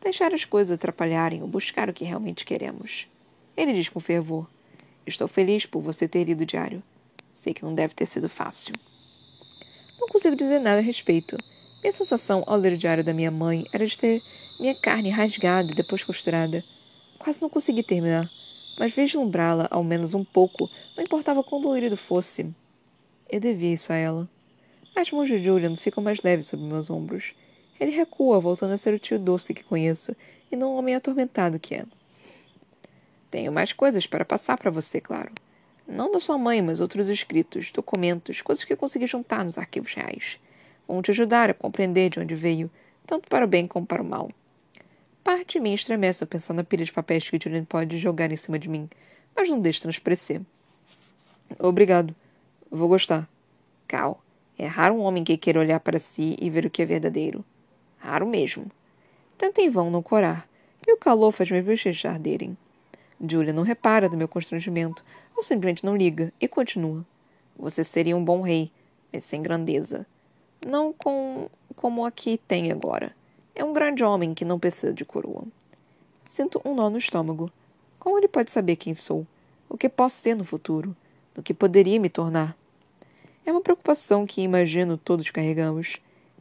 Deixar 0.01 0.33
as 0.33 0.45
coisas 0.45 0.75
atrapalharem 0.75 1.41
ou 1.41 1.47
buscar 1.47 1.89
o 1.89 1.93
que 1.93 2.05
realmente 2.05 2.45
queremos. 2.45 3.07
Ele 3.55 3.73
diz 3.73 3.89
com 3.89 3.99
fervor. 3.99 4.47
Estou 5.05 5.27
feliz 5.27 5.65
por 5.65 5.81
você 5.81 6.07
ter 6.07 6.25
lido 6.25 6.41
o 6.41 6.45
diário. 6.45 6.83
Sei 7.33 7.53
que 7.53 7.63
não 7.63 7.73
deve 7.73 7.93
ter 7.93 8.05
sido 8.05 8.29
fácil. 8.29 8.73
Não 10.07 10.13
consigo 10.13 10.37
dizer 10.37 10.59
nada 10.59 10.77
a 10.77 10.81
respeito. 10.81 11.35
Minha 11.83 11.91
sensação 11.91 12.41
ao 12.47 12.55
ler 12.55 12.71
o 12.71 12.77
diário 12.77 13.03
da 13.03 13.13
minha 13.13 13.29
mãe 13.29 13.65
era 13.73 13.85
de 13.85 13.97
ter 13.97 14.23
minha 14.57 14.73
carne 14.73 15.09
rasgada 15.09 15.69
e 15.69 15.75
depois 15.75 16.01
costurada. 16.01 16.63
Quase 17.19 17.41
não 17.41 17.49
consegui 17.49 17.83
terminar, 17.83 18.31
mas 18.79 18.93
vislumbrá-la 18.93 19.67
ao 19.69 19.83
menos 19.83 20.13
um 20.13 20.23
pouco, 20.23 20.69
não 20.95 21.03
importava 21.03 21.43
quão 21.43 21.59
dolorido 21.59 21.97
fosse. 21.97 22.49
Eu 23.29 23.41
devia 23.41 23.73
isso 23.73 23.91
a 23.91 23.97
ela. 23.97 24.29
As 24.95 25.11
mãos 25.11 25.27
de 25.27 25.39
Julian 25.39 25.75
ficam 25.75 26.01
mais 26.01 26.23
leves 26.23 26.47
sobre 26.47 26.65
meus 26.65 26.89
ombros. 26.89 27.35
Ele 27.77 27.91
recua, 27.91 28.39
voltando 28.39 28.71
a 28.71 28.77
ser 28.77 28.93
o 28.93 28.99
tio 28.99 29.19
doce 29.19 29.53
que 29.53 29.61
conheço, 29.61 30.15
e 30.49 30.55
não 30.55 30.69
o 30.69 30.77
homem 30.77 30.95
atormentado 30.95 31.59
que 31.59 31.75
é. 31.75 31.85
Tenho 33.29 33.51
mais 33.51 33.73
coisas 33.73 34.07
para 34.07 34.23
passar 34.23 34.57
para 34.57 34.71
você, 34.71 35.01
claro. 35.01 35.33
Não 35.87 36.11
da 36.11 36.19
sua 36.19 36.37
mãe, 36.37 36.61
mas 36.61 36.81
outros 36.81 37.07
escritos, 37.07 37.71
documentos, 37.71 38.41
coisas 38.41 38.65
que 38.65 38.75
consegui 38.75 39.07
juntar 39.07 39.45
nos 39.45 39.57
arquivos 39.57 39.93
reais. 39.93 40.37
Vão 40.85 41.01
te 41.01 41.11
ajudar 41.11 41.49
a 41.49 41.53
compreender 41.53 42.09
de 42.09 42.19
onde 42.19 42.35
veio, 42.35 42.69
tanto 43.05 43.29
para 43.29 43.45
o 43.45 43.47
bem 43.47 43.65
como 43.65 43.85
para 43.85 44.01
o 44.01 44.05
mal. 44.05 44.29
Parte 45.23 45.53
de 45.53 45.59
mim 45.61 45.73
estremece 45.73 46.23
ao 46.23 46.27
pensar 46.27 46.53
na 46.53 46.63
pilha 46.63 46.83
de 46.83 46.91
papéis 46.91 47.29
que 47.29 47.39
Julian 47.41 47.63
pode 47.63 47.97
jogar 47.97 48.31
em 48.31 48.37
cima 48.37 48.59
de 48.59 48.67
mim, 48.67 48.89
mas 49.33 49.49
não 49.49 49.61
deixe 49.61 49.81
transparecer. 49.81 50.41
Obrigado. 51.57 52.13
Vou 52.69 52.89
gostar. 52.89 53.27
Cal. 53.87 54.21
É 54.57 54.65
raro 54.65 54.95
um 54.95 55.01
homem 55.01 55.23
que 55.23 55.37
queira 55.37 55.59
olhar 55.59 55.79
para 55.79 55.99
si 55.99 56.35
e 56.41 56.49
ver 56.49 56.65
o 56.65 56.69
que 56.69 56.81
é 56.81 56.85
verdadeiro. 56.85 57.45
Raro 57.97 58.27
mesmo. 58.27 58.69
Tenta 59.37 59.61
em 59.61 59.69
vão 59.69 59.89
não 59.91 60.01
corar, 60.01 60.47
e 60.85 60.91
o 60.91 60.97
calor 60.97 61.31
faz 61.31 61.49
meus 61.49 61.63
bochechas 61.63 62.11
arderem. 62.11 62.57
Julia 63.19 63.53
não 63.53 63.63
repara 63.63 64.07
do 64.07 64.17
meu 64.17 64.27
constrangimento, 64.27 65.03
ou 65.35 65.41
simplesmente 65.41 65.85
não 65.85 65.95
liga, 65.95 66.31
e 66.39 66.47
continua. 66.47 67.05
Você 67.57 67.83
seria 67.83 68.15
um 68.15 68.23
bom 68.23 68.41
rei, 68.41 68.71
mas 69.11 69.23
sem 69.23 69.41
grandeza. 69.41 70.05
Não 70.65 70.93
com 70.93 71.49
como 71.75 72.05
aqui 72.05 72.39
tem 72.47 72.71
agora. 72.71 73.15
É 73.55 73.63
um 73.63 73.73
grande 73.73 74.03
homem 74.03 74.33
que 74.33 74.45
não 74.45 74.59
precisa 74.59 74.93
de 74.93 75.03
coroa. 75.03 75.43
Sinto 76.25 76.61
um 76.63 76.75
nó 76.75 76.89
no 76.89 76.97
estômago. 76.97 77.51
Como 77.99 78.17
ele 78.17 78.27
pode 78.27 78.51
saber 78.51 78.75
quem 78.75 78.93
sou? 78.93 79.25
O 79.69 79.77
que 79.77 79.89
posso 79.89 80.17
ser 80.17 80.35
no 80.35 80.43
futuro? 80.43 80.95
Do 81.33 81.41
que 81.41 81.53
poderia 81.53 81.99
me 81.99 82.09
tornar? 82.09 82.55
É 83.45 83.51
uma 83.51 83.61
preocupação 83.61 84.25
que 84.25 84.41
imagino 84.41 84.97
todos 84.97 85.29
carregamos. 85.31 85.97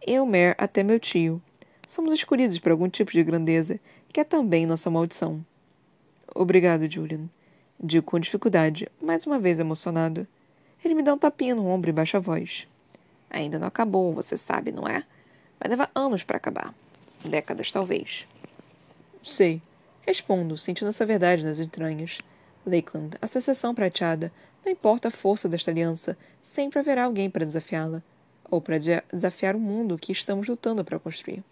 Eu, 0.06 0.26
Mer, 0.26 0.54
até 0.58 0.82
meu 0.82 1.00
tio. 1.00 1.40
Somos 1.86 2.12
escolhidos 2.12 2.58
por 2.58 2.72
algum 2.72 2.88
tipo 2.88 3.12
de 3.12 3.22
grandeza, 3.22 3.80
que 4.12 4.20
é 4.20 4.24
também 4.24 4.66
nossa 4.66 4.90
maldição. 4.90 5.44
Obrigado, 6.34 6.90
Julian. 6.90 7.28
Digo 7.78 8.06
com 8.06 8.18
dificuldade, 8.18 8.88
mais 9.00 9.26
uma 9.26 9.38
vez 9.38 9.58
emocionado. 9.58 10.26
Ele 10.84 10.94
me 10.94 11.02
dá 11.02 11.14
um 11.14 11.18
tapinha 11.18 11.54
no 11.54 11.66
ombro 11.66 11.90
e 11.90 11.92
baixa 11.92 12.16
a 12.16 12.20
voz. 12.20 12.66
Ainda 13.28 13.58
não 13.58 13.66
acabou, 13.66 14.12
você 14.12 14.36
sabe, 14.36 14.72
não 14.72 14.86
é? 14.86 15.04
Vai 15.60 15.70
levar 15.70 15.90
anos 15.94 16.22
para 16.22 16.36
acabar. 16.36 16.74
Décadas, 17.24 17.70
talvez. 17.70 18.26
Sei. 19.22 19.60
Respondo, 20.02 20.56
sentindo 20.56 20.88
essa 20.88 21.04
verdade 21.04 21.44
nas 21.44 21.58
entranhas. 21.58 22.18
Lakeland, 22.64 23.16
a 23.20 23.26
secessão 23.26 23.74
prateada, 23.74 24.32
não 24.64 24.72
importa 24.72 25.08
a 25.08 25.10
força 25.10 25.48
desta 25.48 25.70
aliança, 25.70 26.16
sempre 26.42 26.78
haverá 26.78 27.04
alguém 27.04 27.28
para 27.28 27.44
desafiá-la, 27.44 28.02
ou 28.50 28.60
para 28.60 28.78
desafiar 28.78 29.54
o 29.56 29.60
mundo 29.60 29.98
que 29.98 30.12
estamos 30.12 30.48
lutando 30.48 30.84
para 30.84 30.98
construir. 30.98 31.42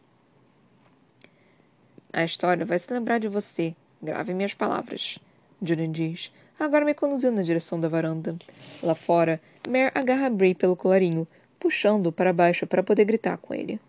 A 2.13 2.25
história 2.25 2.65
vai 2.65 2.79
se 2.79 2.93
lembrar 2.93 3.19
de 3.19 3.29
você. 3.29 3.75
Grave 4.05 4.35
minhas 4.35 4.53
palavras. 4.53 5.19
Julian 5.63 5.91
diz. 5.91 6.31
Agora 6.61 6.85
me 6.85 6.93
conduziu 6.93 7.33
na 7.33 7.41
direção 7.41 7.81
da 7.81 7.89
varanda. 7.89 8.37
Lá 8.83 8.95
fora, 8.95 9.41
Mare 9.67 9.91
agarra 9.95 10.29
Brie 10.29 10.55
pelo 10.55 10.77
colarinho, 10.77 11.27
puxando-o 11.59 12.13
para 12.13 12.31
baixo 12.31 12.67
para 12.67 12.83
poder 12.83 13.07
gritar 13.07 13.39
com 13.39 13.55
ele. 13.55 13.81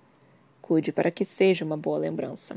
Cuide 0.62 0.94
para 0.94 1.12
que 1.12 1.26
seja 1.26 1.66
uma 1.66 1.76
boa 1.76 1.98
lembrança. 1.98 2.56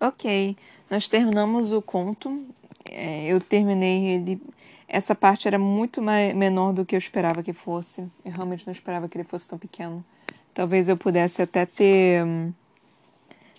Ok, 0.00 0.56
nós 0.90 1.10
terminamos 1.10 1.74
o 1.74 1.82
conto. 1.82 2.42
É, 2.90 3.26
eu 3.26 3.40
terminei 3.40 4.06
ele. 4.06 4.42
Essa 4.88 5.14
parte 5.14 5.46
era 5.46 5.58
muito 5.58 6.02
mais, 6.02 6.34
menor 6.34 6.72
do 6.72 6.84
que 6.84 6.96
eu 6.96 6.98
esperava 6.98 7.42
que 7.42 7.52
fosse. 7.52 8.02
Eu 8.24 8.32
realmente 8.32 8.66
não 8.66 8.72
esperava 8.72 9.08
que 9.08 9.16
ele 9.16 9.24
fosse 9.24 9.48
tão 9.48 9.58
pequeno. 9.58 10.04
Talvez 10.52 10.88
eu 10.88 10.96
pudesse 10.96 11.40
até 11.40 11.64
ter, 11.64 12.26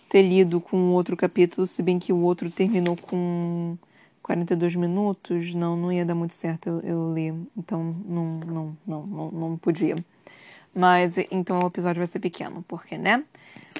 ter 0.09 0.21
lido 0.21 0.59
com 0.59 0.91
outro 0.91 1.15
capítulo, 1.15 1.65
se 1.65 1.81
bem 1.81 1.97
que 1.97 2.11
o 2.11 2.19
outro 2.19 2.51
terminou 2.51 2.97
com 2.97 3.77
42 4.21 4.75
minutos. 4.75 5.53
Não, 5.53 5.77
não 5.77 5.91
ia 5.91 6.05
dar 6.05 6.15
muito 6.15 6.33
certo 6.33 6.67
eu, 6.67 6.79
eu 6.81 7.13
ler. 7.13 7.33
Então 7.57 7.95
não, 8.05 8.39
não, 8.39 8.77
não, 8.85 9.07
não, 9.07 9.31
não 9.31 9.57
podia. 9.57 9.95
Mas 10.75 11.17
então 11.29 11.59
o 11.59 11.67
episódio 11.67 11.99
vai 11.99 12.07
ser 12.07 12.19
pequeno, 12.19 12.63
porque, 12.67 12.97
né? 12.97 13.23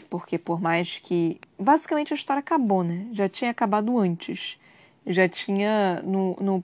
Porque 0.10 0.38
por 0.38 0.62
mais 0.62 1.00
que. 1.00 1.40
Basicamente 1.60 2.14
a 2.14 2.16
história 2.16 2.40
acabou, 2.40 2.84
né? 2.84 3.08
Já 3.12 3.28
tinha 3.28 3.52
acabado 3.52 3.98
antes. 3.98 4.58
Já 5.06 5.28
tinha. 5.28 6.02
No, 6.04 6.36
no, 6.40 6.64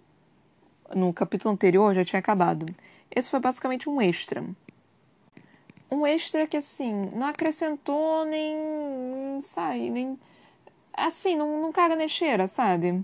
no 0.96 1.14
capítulo 1.14 1.54
anterior 1.54 1.94
já 1.94 2.06
tinha 2.06 2.20
acabado. 2.20 2.66
Esse 3.14 3.30
foi 3.30 3.40
basicamente 3.40 3.90
um 3.90 4.02
extra. 4.02 4.44
Um 5.90 6.06
extra 6.06 6.46
que, 6.46 6.58
assim, 6.58 7.10
não 7.14 7.28
acrescentou 7.28 8.26
nem. 8.26 8.56
nem 8.56 9.42
sai, 9.42 9.90
nem. 9.90 10.20
Assim, 10.94 11.36
não, 11.36 11.62
não 11.62 11.72
caga 11.72 11.96
nem 11.96 12.08
cheira, 12.08 12.48
sabe? 12.48 13.04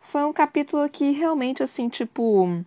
Foi 0.00 0.24
um 0.24 0.32
capítulo 0.32 0.88
que 0.88 1.10
realmente, 1.12 1.62
assim, 1.62 1.88
tipo 1.88 2.64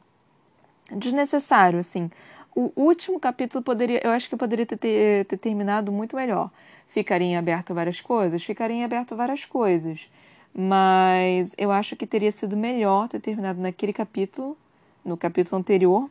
desnecessário, 0.91 1.79
assim. 1.79 2.09
O 2.55 2.71
último 2.75 3.19
capítulo 3.19 3.63
poderia, 3.63 4.01
eu 4.03 4.11
acho 4.11 4.27
que 4.27 4.35
poderia 4.35 4.65
ter, 4.65 4.77
ter, 4.77 5.25
ter 5.25 5.37
terminado 5.37 5.91
muito 5.91 6.15
melhor. 6.15 6.49
Ficaria 6.87 7.27
em 7.27 7.37
aberto 7.37 7.73
várias 7.73 8.01
coisas, 8.01 8.43
ficaria 8.43 8.77
em 8.77 8.83
aberto 8.83 9.15
várias 9.15 9.45
coisas. 9.45 10.09
Mas 10.53 11.53
eu 11.57 11.71
acho 11.71 11.95
que 11.95 12.07
teria 12.07 12.31
sido 12.31 12.57
melhor 12.57 13.07
ter 13.07 13.19
terminado 13.19 13.61
naquele 13.61 13.93
capítulo, 13.93 14.57
no 15.05 15.15
capítulo 15.15 15.59
anterior, 15.59 16.09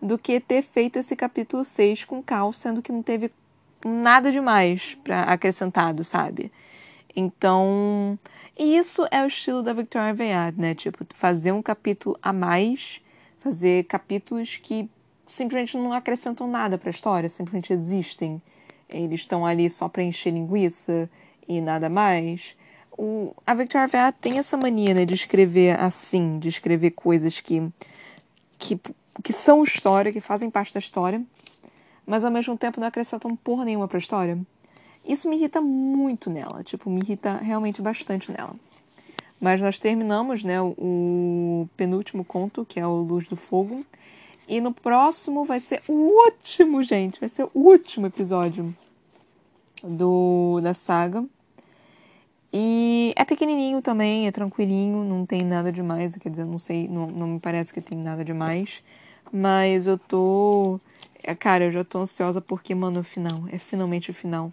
do 0.00 0.18
que 0.18 0.40
ter 0.40 0.62
feito 0.62 0.98
esse 0.98 1.14
capítulo 1.16 1.64
6 1.64 2.04
com 2.04 2.22
Cal, 2.22 2.52
sendo 2.52 2.82
que 2.82 2.92
não 2.92 3.02
teve 3.02 3.30
nada 3.84 4.30
demais 4.32 4.96
para 5.02 5.22
acrescentado, 5.22 6.02
sabe? 6.04 6.50
Então, 7.14 8.18
isso 8.58 9.06
é 9.10 9.22
o 9.22 9.26
estilo 9.26 9.62
da 9.62 9.72
Victoria 9.72 10.10
Aveyard, 10.10 10.60
né? 10.60 10.74
Tipo, 10.74 11.04
fazer 11.14 11.52
um 11.52 11.62
capítulo 11.62 12.18
a 12.22 12.32
mais, 12.32 13.00
fazer 13.38 13.84
capítulos 13.84 14.56
que 14.56 14.88
simplesmente 15.26 15.76
não 15.76 15.92
acrescentam 15.92 16.46
nada 16.46 16.76
para 16.76 16.88
a 16.88 16.90
história, 16.90 17.28
simplesmente 17.28 17.72
existem. 17.72 18.42
Eles 18.88 19.20
estão 19.20 19.44
ali 19.46 19.70
só 19.70 19.88
para 19.88 20.02
encher 20.02 20.32
linguiça 20.32 21.10
e 21.48 21.60
nada 21.60 21.88
mais. 21.88 22.56
O, 22.96 23.34
a 23.46 23.54
Victoria 23.54 23.84
Aveyard 23.84 24.16
tem 24.20 24.38
essa 24.38 24.56
mania 24.56 24.94
né, 24.94 25.04
de 25.04 25.14
escrever 25.14 25.78
assim, 25.80 26.38
de 26.38 26.48
escrever 26.48 26.92
coisas 26.92 27.40
que, 27.40 27.68
que, 28.58 28.80
que 29.22 29.32
são 29.32 29.64
história, 29.64 30.12
que 30.12 30.20
fazem 30.20 30.48
parte 30.48 30.72
da 30.72 30.78
história, 30.78 31.22
mas 32.06 32.24
ao 32.24 32.30
mesmo 32.30 32.56
tempo 32.56 32.80
não 32.80 32.86
acrescentam 32.86 33.34
porra 33.34 33.64
nenhuma 33.64 33.88
para 33.88 33.98
a 33.98 33.98
história. 33.98 34.38
Isso 35.04 35.28
me 35.28 35.36
irrita 35.36 35.60
muito 35.60 36.30
nela, 36.30 36.62
tipo, 36.62 36.88
me 36.88 37.00
irrita 37.00 37.36
realmente 37.38 37.82
bastante 37.82 38.32
nela. 38.32 38.54
Mas 39.40 39.60
nós 39.60 39.78
terminamos, 39.78 40.42
né, 40.42 40.60
o 40.62 41.68
penúltimo 41.76 42.24
conto, 42.24 42.64
que 42.64 42.80
é 42.80 42.86
o 42.86 43.02
Luz 43.02 43.26
do 43.26 43.36
Fogo, 43.36 43.84
e 44.48 44.60
no 44.60 44.72
próximo 44.72 45.44
vai 45.44 45.60
ser 45.60 45.82
o 45.88 45.92
último, 45.92 46.82
gente, 46.82 47.20
vai 47.20 47.28
ser 47.28 47.44
o 47.44 47.50
último 47.54 48.06
episódio 48.06 48.74
do 49.82 50.60
da 50.62 50.72
saga. 50.72 51.24
E 52.56 53.12
é 53.16 53.24
pequenininho 53.24 53.82
também, 53.82 54.28
é 54.28 54.30
tranquilinho, 54.30 55.02
não 55.02 55.26
tem 55.26 55.42
nada 55.42 55.72
demais, 55.72 56.14
quer 56.14 56.28
dizer, 56.28 56.44
não 56.44 56.56
sei, 56.56 56.86
não, 56.86 57.08
não 57.08 57.26
me 57.26 57.40
parece 57.40 57.74
que 57.74 57.80
tem 57.80 57.98
nada 57.98 58.24
demais. 58.24 58.80
Mas 59.32 59.88
eu 59.88 59.98
tô. 59.98 60.78
É, 61.20 61.34
cara, 61.34 61.64
eu 61.64 61.72
já 61.72 61.82
tô 61.82 61.98
ansiosa 61.98 62.40
porque, 62.40 62.72
mano, 62.72 63.00
o 63.00 63.02
final. 63.02 63.42
É 63.50 63.58
finalmente 63.58 64.10
o 64.10 64.14
final. 64.14 64.52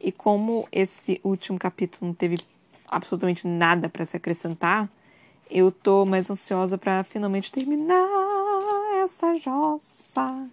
E 0.00 0.10
como 0.10 0.66
esse 0.72 1.20
último 1.22 1.58
capítulo 1.58 2.06
não 2.06 2.14
teve 2.14 2.38
absolutamente 2.88 3.46
nada 3.46 3.86
para 3.86 4.06
se 4.06 4.16
acrescentar, 4.16 4.88
eu 5.50 5.70
tô 5.70 6.06
mais 6.06 6.30
ansiosa 6.30 6.78
para 6.78 7.04
finalmente 7.04 7.52
terminar 7.52 8.08
essa 9.04 9.34
jossa. 9.34 10.48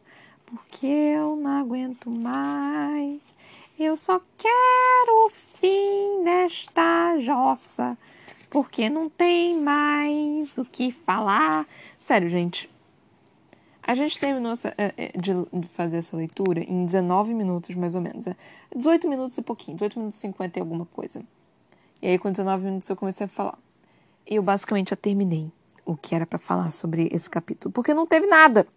Porque 0.45 0.85
eu 0.85 1.37
não 1.37 1.61
aguento 1.61 2.09
mais. 2.11 3.21
Eu 3.79 3.95
só 3.95 4.21
quero 4.37 5.25
o 5.25 5.29
fim 5.29 6.25
desta 6.25 7.17
jossa. 7.19 7.97
Porque 8.49 8.89
não 8.89 9.09
tem 9.09 9.57
mais 9.61 10.57
o 10.57 10.65
que 10.65 10.91
falar. 10.91 11.65
Sério, 11.97 12.29
gente. 12.29 12.69
A 13.81 13.95
gente 13.95 14.19
terminou 14.19 14.51
essa, 14.51 14.73
é, 14.77 14.93
é, 14.97 15.11
de, 15.17 15.33
fazer 15.69 15.97
essa 15.97 16.17
leitura 16.17 16.59
em 16.59 16.83
19 16.83 17.33
minutos, 17.33 17.73
mais 17.73 17.95
ou 17.95 18.01
menos. 18.01 18.25
18 18.75 19.07
é, 19.07 19.09
minutos 19.09 19.37
e 19.37 19.41
pouquinho, 19.41 19.77
18 19.77 19.97
minutos 19.97 20.19
e 20.19 20.21
50 20.23 20.59
e 20.59 20.61
alguma 20.61 20.85
coisa. 20.85 21.23
E 22.01 22.07
aí, 22.07 22.19
com 22.19 22.29
19 22.29 22.65
minutos, 22.65 22.89
eu 22.89 22.97
comecei 22.97 23.25
a 23.25 23.29
falar. 23.29 23.57
E 24.29 24.35
eu 24.35 24.43
basicamente 24.43 24.89
já 24.89 24.97
terminei 24.97 25.49
o 25.85 25.95
que 25.95 26.13
era 26.13 26.25
para 26.25 26.37
falar 26.37 26.71
sobre 26.71 27.07
esse 27.13 27.29
capítulo, 27.29 27.71
porque 27.71 27.93
não 27.93 28.05
teve 28.05 28.27
nada. 28.27 28.67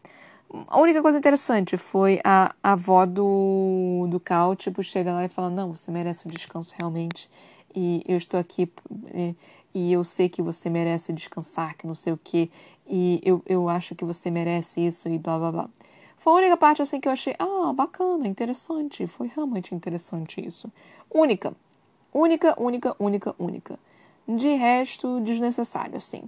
A 0.68 0.78
única 0.78 1.00
coisa 1.00 1.18
interessante 1.18 1.76
foi 1.76 2.20
a, 2.24 2.54
a 2.62 2.72
avó 2.72 3.06
do, 3.06 4.06
do 4.10 4.20
Cal, 4.20 4.54
tipo, 4.54 4.82
chega 4.82 5.12
lá 5.12 5.24
e 5.24 5.28
fala: 5.28 5.50
Não, 5.50 5.74
você 5.74 5.90
merece 5.90 6.26
um 6.28 6.30
descanso 6.30 6.74
realmente. 6.76 7.30
E 7.74 8.04
eu 8.06 8.16
estou 8.16 8.38
aqui. 8.38 8.70
E, 9.14 9.34
e 9.74 9.92
eu 9.92 10.04
sei 10.04 10.28
que 10.28 10.42
você 10.42 10.68
merece 10.68 11.12
descansar, 11.12 11.76
que 11.76 11.86
não 11.86 11.94
sei 11.94 12.12
o 12.12 12.20
que 12.22 12.50
e 12.86 13.20
eu, 13.24 13.42
eu 13.46 13.68
acho 13.68 13.94
que 13.94 14.04
você 14.04 14.30
merece 14.30 14.84
isso 14.86 15.08
e 15.08 15.18
blá 15.18 15.38
blá 15.38 15.52
blá. 15.52 15.70
Foi 16.18 16.32
a 16.32 16.36
única 16.36 16.56
parte 16.56 16.82
assim 16.82 17.00
que 17.00 17.08
eu 17.08 17.12
achei, 17.12 17.34
ah, 17.38 17.72
bacana, 17.72 18.28
interessante, 18.28 19.06
foi 19.06 19.28
realmente 19.28 19.74
interessante 19.74 20.46
isso. 20.46 20.70
Única, 21.12 21.54
única, 22.12 22.54
única, 22.60 22.94
única, 22.98 23.34
única. 23.38 23.78
De 24.28 24.54
resto, 24.54 25.20
desnecessário, 25.20 25.96
assim. 25.96 26.22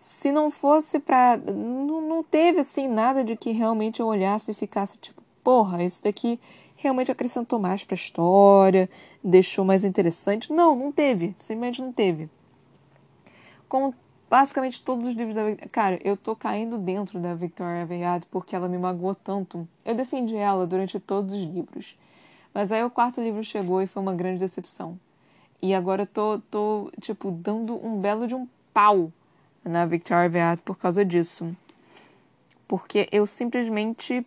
Se 0.00 0.32
não 0.32 0.50
fosse 0.50 0.98
pra. 0.98 1.36
Não, 1.36 2.00
não 2.00 2.22
teve, 2.22 2.60
assim, 2.60 2.88
nada 2.88 3.22
de 3.22 3.36
que 3.36 3.50
realmente 3.50 4.00
eu 4.00 4.06
olhasse 4.06 4.50
e 4.50 4.54
ficasse 4.54 4.96
tipo, 4.96 5.22
porra, 5.44 5.82
esse 5.82 6.02
daqui 6.02 6.40
realmente 6.74 7.12
acrescentou 7.12 7.58
mais 7.58 7.84
pra 7.84 7.94
história, 7.94 8.88
deixou 9.22 9.62
mais 9.62 9.84
interessante. 9.84 10.54
Não, 10.54 10.74
não 10.74 10.90
teve, 10.90 11.34
simplesmente 11.36 11.82
não 11.82 11.92
teve. 11.92 12.30
Como 13.68 13.94
basicamente 14.30 14.80
todos 14.80 15.06
os 15.06 15.14
livros 15.14 15.34
da 15.34 15.54
Cara, 15.68 15.98
eu 16.02 16.16
tô 16.16 16.34
caindo 16.34 16.78
dentro 16.78 17.20
da 17.20 17.34
Victoria 17.34 17.82
Aveyard 17.82 18.26
porque 18.30 18.56
ela 18.56 18.70
me 18.70 18.78
magoou 18.78 19.14
tanto. 19.14 19.68
Eu 19.84 19.94
defendi 19.94 20.34
ela 20.34 20.66
durante 20.66 20.98
todos 20.98 21.34
os 21.34 21.44
livros. 21.44 21.94
Mas 22.54 22.72
aí 22.72 22.82
o 22.82 22.90
quarto 22.90 23.20
livro 23.20 23.44
chegou 23.44 23.82
e 23.82 23.86
foi 23.86 24.00
uma 24.00 24.14
grande 24.14 24.38
decepção. 24.38 24.98
E 25.60 25.74
agora 25.74 26.04
eu 26.04 26.06
tô, 26.06 26.38
tô 26.50 26.90
tipo, 26.98 27.30
dando 27.30 27.74
um 27.86 28.00
belo 28.00 28.26
de 28.26 28.34
um 28.34 28.48
pau 28.72 29.12
na 29.64 29.86
Victoria 29.86 30.24
Aveyard 30.24 30.62
por 30.62 30.76
causa 30.76 31.04
disso. 31.04 31.54
Porque 32.66 33.08
eu 33.10 33.26
simplesmente 33.26 34.26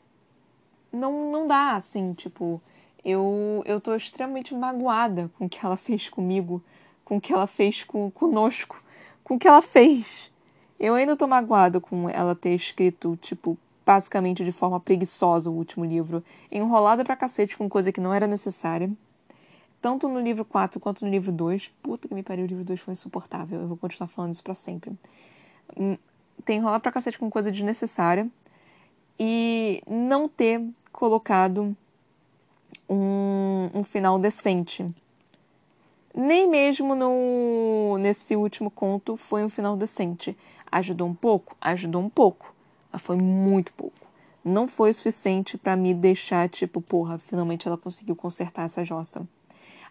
não, 0.92 1.32
não 1.32 1.48
dá, 1.48 1.76
assim, 1.76 2.14
tipo, 2.14 2.62
eu, 3.04 3.64
eu 3.66 3.80
tô 3.80 3.96
extremamente 3.96 4.54
magoada 4.54 5.32
com 5.38 5.46
o 5.46 5.50
que 5.50 5.66
ela 5.66 5.78
fez 5.78 6.10
comigo, 6.10 6.62
com 7.04 7.18
o 7.18 7.22
que 7.22 7.34
ela 7.34 7.48
fez 7.48 7.84
com, 7.84 8.12
conosco 8.12 8.84
com 9.24 9.36
o 9.36 9.40
que 9.40 9.48
ela 9.48 9.62
fez. 9.62 10.32
Eu 10.80 10.96
ainda 10.96 11.16
tô 11.16 11.28
magoada 11.28 11.80
com 11.80 12.10
ela 12.10 12.36
ter 12.36 12.54
escrito, 12.54 13.18
tipo, 13.22 13.58
basicamente 13.86 14.44
de 14.44 14.52
forma 14.52 14.80
preguiçosa 14.80 15.50
o 15.50 15.54
último 15.54 15.86
livro, 15.86 16.24
enrolada 16.52 17.04
pra 17.04 17.16
cacete 17.16 17.58
com 17.58 17.70
coisa 17.70 17.92
que 17.92 18.02
não 18.02 18.14
era 18.14 18.28
necessária. 18.28 18.92
Tanto 19.84 20.08
no 20.08 20.22
livro 20.22 20.46
4 20.46 20.80
quanto 20.80 21.04
no 21.04 21.12
livro 21.12 21.30
2. 21.30 21.68
Puta 21.84 22.08
que 22.08 22.16
me 22.16 22.24
pariu, 22.24 22.46
o 22.46 22.48
livro 22.48 22.64
2 22.64 22.80
foi 22.80 22.94
insuportável. 22.94 23.60
Eu 23.60 23.68
vou 23.68 23.76
continuar 23.76 24.08
falando 24.08 24.32
isso 24.32 24.42
pra 24.42 24.56
sempre. 24.56 24.94
Hum, 25.78 25.98
tem 26.46 26.58
enrolado 26.60 26.82
pra 26.82 26.90
cacete 26.90 27.20
com 27.20 27.30
coisa 27.30 27.52
desnecessária. 27.52 28.30
E 29.20 29.84
não 29.86 30.30
ter 30.30 30.64
colocado 30.94 31.76
um, 32.90 33.70
um 33.76 33.84
final 33.84 34.18
decente 34.18 34.90
nem 36.16 36.48
mesmo 36.48 36.94
no 36.94 37.98
nesse 37.98 38.36
último 38.36 38.70
conto 38.70 39.18
foi 39.18 39.44
um 39.44 39.50
final 39.50 39.76
decente. 39.76 40.38
Ajudou 40.72 41.08
um 41.08 41.14
pouco? 41.14 41.58
Ajudou 41.60 42.02
um 42.02 42.10
pouco. 42.10 42.54
Mas 42.90 43.02
foi 43.02 43.18
muito 43.18 43.74
pouco. 43.74 44.08
Não 44.46 44.68
foi 44.68 44.92
o 44.92 44.94
suficiente 44.94 45.58
para 45.58 45.76
me 45.76 45.94
deixar 45.94 46.48
tipo, 46.48 46.80
porra, 46.80 47.18
finalmente 47.18 47.68
ela 47.68 47.78
conseguiu 47.78 48.16
consertar 48.16 48.66
essa 48.66 48.86
jossa. 48.86 49.28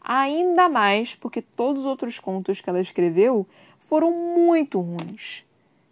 Ainda 0.05 0.69
mais 0.69 1.15
porque 1.15 1.41
todos 1.41 1.83
os 1.83 1.87
outros 1.87 2.19
contos 2.19 2.61
que 2.61 2.69
ela 2.69 2.81
escreveu 2.81 3.47
foram 3.79 4.11
muito 4.11 4.81
ruins. 4.81 5.45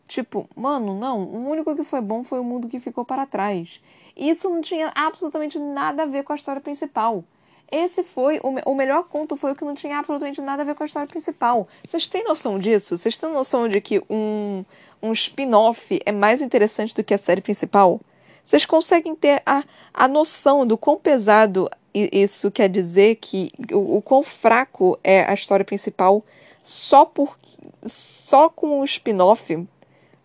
Tipo, 0.09 0.49
mano, 0.57 0.99
não, 0.99 1.23
o 1.23 1.49
único 1.49 1.77
que 1.77 1.85
foi 1.85 2.01
bom 2.01 2.25
foi 2.25 2.41
o 2.41 2.45
mundo 2.45 2.69
que 2.69 2.81
ficou 2.81 3.05
para 3.05 3.27
trás. 3.27 3.81
Isso 4.17 4.51
não 4.51 4.61
tinha 4.61 4.91
absolutamente 4.95 5.59
nada 5.59 6.03
a 6.03 6.07
ver 6.07 6.25
com 6.25 6.33
a 6.33 6.37
história 6.37 6.61
principal. 6.61 7.23
Esse 7.71 8.03
foi 8.03 8.41
o, 8.43 8.49
o 8.71 8.75
melhor 8.75 9.05
conto 9.05 9.37
foi 9.37 9.53
o 9.53 9.55
que 9.55 9.65
não 9.65 9.75
tinha 9.75 9.99
absolutamente 9.99 10.41
nada 10.41 10.63
a 10.63 10.65
ver 10.67 10.75
com 10.75 10.83
a 10.83 10.87
história 10.87 11.07
principal. 11.07 11.69
Vocês 11.87 12.09
têm 12.09 12.25
noção 12.25 12.59
disso? 12.59 12.99
Vocês 12.99 13.17
têm 13.17 13.31
noção 13.31 13.69
de 13.69 13.81
que 13.81 14.03
um, 14.11 14.65
um 15.01 15.13
spin-off 15.13 16.01
é 16.05 16.11
mais 16.11 16.43
interessante 16.43 16.93
do 16.93 17.05
que 17.05 17.15
a 17.15 17.19
série 17.19 17.41
principal? 17.41 18.01
Vocês 18.43 18.67
conseguem 18.67 19.15
ter 19.15 19.43
a, 19.47 19.63
a 19.95 20.09
noção 20.09 20.67
do 20.67 20.77
quão 20.77 20.99
pesado 20.99 21.71
isso 21.95 22.51
quer 22.51 22.69
dizer 22.69 23.17
que 23.17 23.51
o, 23.73 23.97
o 23.97 24.03
quão 24.03 24.23
fraco 24.23 24.99
é 25.03 25.25
a 25.25 25.35
história 25.35 25.65
principal 25.65 26.25
só 26.63 27.05
por 27.05 27.39
só 27.85 28.49
com 28.49 28.81
o 28.81 28.85
spin-off? 28.85 29.67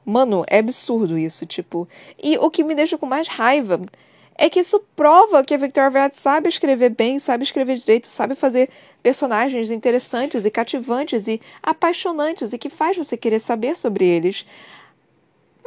Mano, 0.05 0.43
é 0.47 0.59
absurdo 0.59 1.17
isso, 1.17 1.45
tipo. 1.45 1.87
E 2.21 2.37
o 2.37 2.49
que 2.51 2.63
me 2.63 2.75
deixa 2.75 2.97
com 2.97 3.05
mais 3.05 3.27
raiva 3.27 3.81
é 4.37 4.49
que 4.49 4.59
isso 4.59 4.79
prova 4.95 5.43
que 5.43 5.53
a 5.53 5.57
Victoria 5.57 5.87
Aveyard 5.87 6.15
sabe 6.17 6.49
escrever 6.49 6.89
bem, 6.89 7.17
sabe 7.19 7.43
escrever 7.43 7.77
direito, 7.77 8.07
sabe 8.07 8.35
fazer 8.35 8.69
personagens 9.01 9.71
interessantes 9.71 10.45
e 10.45 10.51
cativantes 10.51 11.27
e 11.27 11.41
apaixonantes 11.63 12.51
e 12.51 12.57
que 12.57 12.69
faz 12.69 12.97
você 12.97 13.15
querer 13.15 13.39
saber 13.39 13.75
sobre 13.75 14.05
eles. 14.05 14.45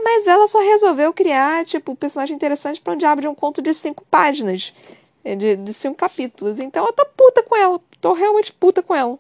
Mas 0.01 0.27
ela 0.27 0.47
só 0.47 0.61
resolveu 0.61 1.13
criar, 1.13 1.65
tipo, 1.65 1.93
um 1.93 1.97
personagem 1.97 2.37
interessante 2.37 2.81
para 2.81 2.93
um 2.93 2.97
diabo 2.97 3.21
de 3.21 3.29
um 3.29 3.35
conto 3.35 3.61
de 3.61 3.75
cinco 3.75 4.05
páginas, 4.11 4.73
de, 5.25 5.57
de 5.57 5.73
cinco 5.73 5.97
capítulos. 5.97 6.61
Então 6.61 6.87
eu 6.87 6.93
tô 6.93 7.05
puta 7.07 7.43
com 7.43 7.57
ela, 7.57 7.81
tô 8.01 8.13
realmente 8.13 8.53
puta 8.53 8.83
com 8.83 8.95
ela. 8.95 9.19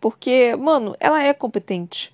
Porque, 0.00 0.56
mano, 0.56 0.96
ela 0.98 1.22
é 1.22 1.32
competente. 1.32 2.12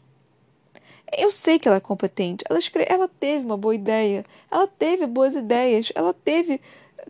Eu 1.16 1.30
sei 1.30 1.58
que 1.58 1.66
ela 1.66 1.78
é 1.78 1.80
competente. 1.80 2.44
Ela, 2.48 2.58
escre... 2.58 2.84
ela 2.86 3.08
teve 3.08 3.44
uma 3.44 3.56
boa 3.56 3.74
ideia. 3.74 4.26
Ela 4.50 4.66
teve 4.66 5.06
boas 5.06 5.34
ideias. 5.34 5.90
Ela 5.94 6.12
teve. 6.12 6.60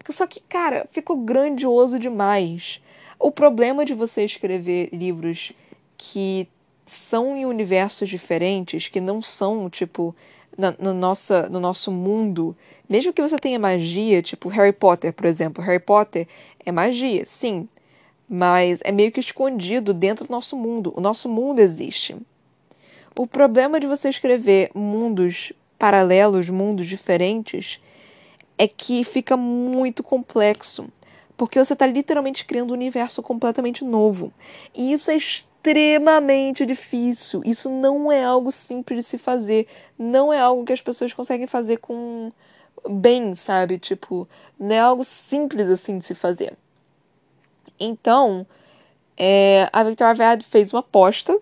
Só 0.09 0.25
que, 0.27 0.41
cara, 0.41 0.87
ficou 0.93 1.17
grandioso 1.17 1.99
demais. 1.99 2.81
O 3.19 3.33
problema 3.33 3.85
de 3.85 3.93
você 3.93 4.25
escrever 4.25 4.91
livros 4.93 5.53
que 5.97 6.49
são 6.87 7.37
em 7.37 7.45
universos 7.45 8.09
diferentes, 8.09 8.87
que 8.87 9.01
não 9.01 9.21
são, 9.21 9.69
tipo, 9.69 10.15
na, 10.59 10.75
no, 10.77 10.93
nossa, 10.93 11.49
no 11.49 11.61
nosso 11.61 11.93
mundo, 11.93 12.55
mesmo 12.89 13.13
que 13.13 13.23
você 13.23 13.39
tenha 13.39 13.61
magia, 13.61 14.21
tipo 14.21 14.49
Harry 14.49 14.73
Potter, 14.73 15.13
por 15.13 15.25
exemplo. 15.25 15.63
Harry 15.63 15.79
Potter 15.79 16.27
é 16.67 16.73
magia, 16.73 17.25
sim, 17.25 17.69
mas 18.29 18.81
é 18.83 18.91
meio 18.91 19.13
que 19.13 19.21
escondido 19.21 19.95
dentro 19.95 20.27
do 20.27 20.33
nosso 20.33 20.57
mundo. 20.57 20.93
O 20.97 21.01
nosso 21.01 21.29
mundo 21.29 21.61
existe. 21.61 22.17
O 23.17 23.27
problema 23.27 23.79
de 23.79 23.87
você 23.87 24.09
escrever 24.09 24.71
mundos 24.75 25.53
paralelos, 25.79 26.51
mundos 26.51 26.89
diferentes, 26.89 27.81
é 28.59 28.67
que 28.67 29.05
fica 29.05 29.37
muito 29.37 30.03
complexo. 30.03 30.89
Porque 31.37 31.57
você 31.57 31.73
está 31.73 31.87
literalmente 31.87 32.45
criando 32.45 32.73
um 32.73 32.75
universo 32.75 33.23
completamente 33.23 33.85
novo. 33.85 34.33
E 34.75 34.93
isso 34.93 35.09
é 35.13 35.17
extremamente 35.69 36.65
difícil. 36.65 37.43
Isso 37.45 37.71
não 37.71 38.11
é 38.11 38.25
algo 38.25 38.51
simples 38.51 39.05
de 39.05 39.11
se 39.11 39.19
fazer. 39.19 39.67
Não 39.99 40.33
é 40.33 40.39
algo 40.39 40.65
que 40.65 40.73
as 40.73 40.81
pessoas 40.81 41.13
conseguem 41.13 41.47
fazer 41.47 41.79
com 41.79 42.33
bem, 42.89 43.35
sabe? 43.35 43.79
Tipo, 43.79 44.29
não 44.59 44.75
é 44.75 44.79
algo 44.81 45.05
simples 45.05 45.69
assim 45.69 45.99
de 45.99 46.07
se 46.07 46.15
fazer. 46.15 46.57
Então, 47.79 48.47
é, 49.17 49.69
a 49.73 49.83
Victoria 49.85 50.13
Aveyard 50.13 50.45
fez 50.47 50.73
uma 50.73 50.81
aposta 50.81 51.39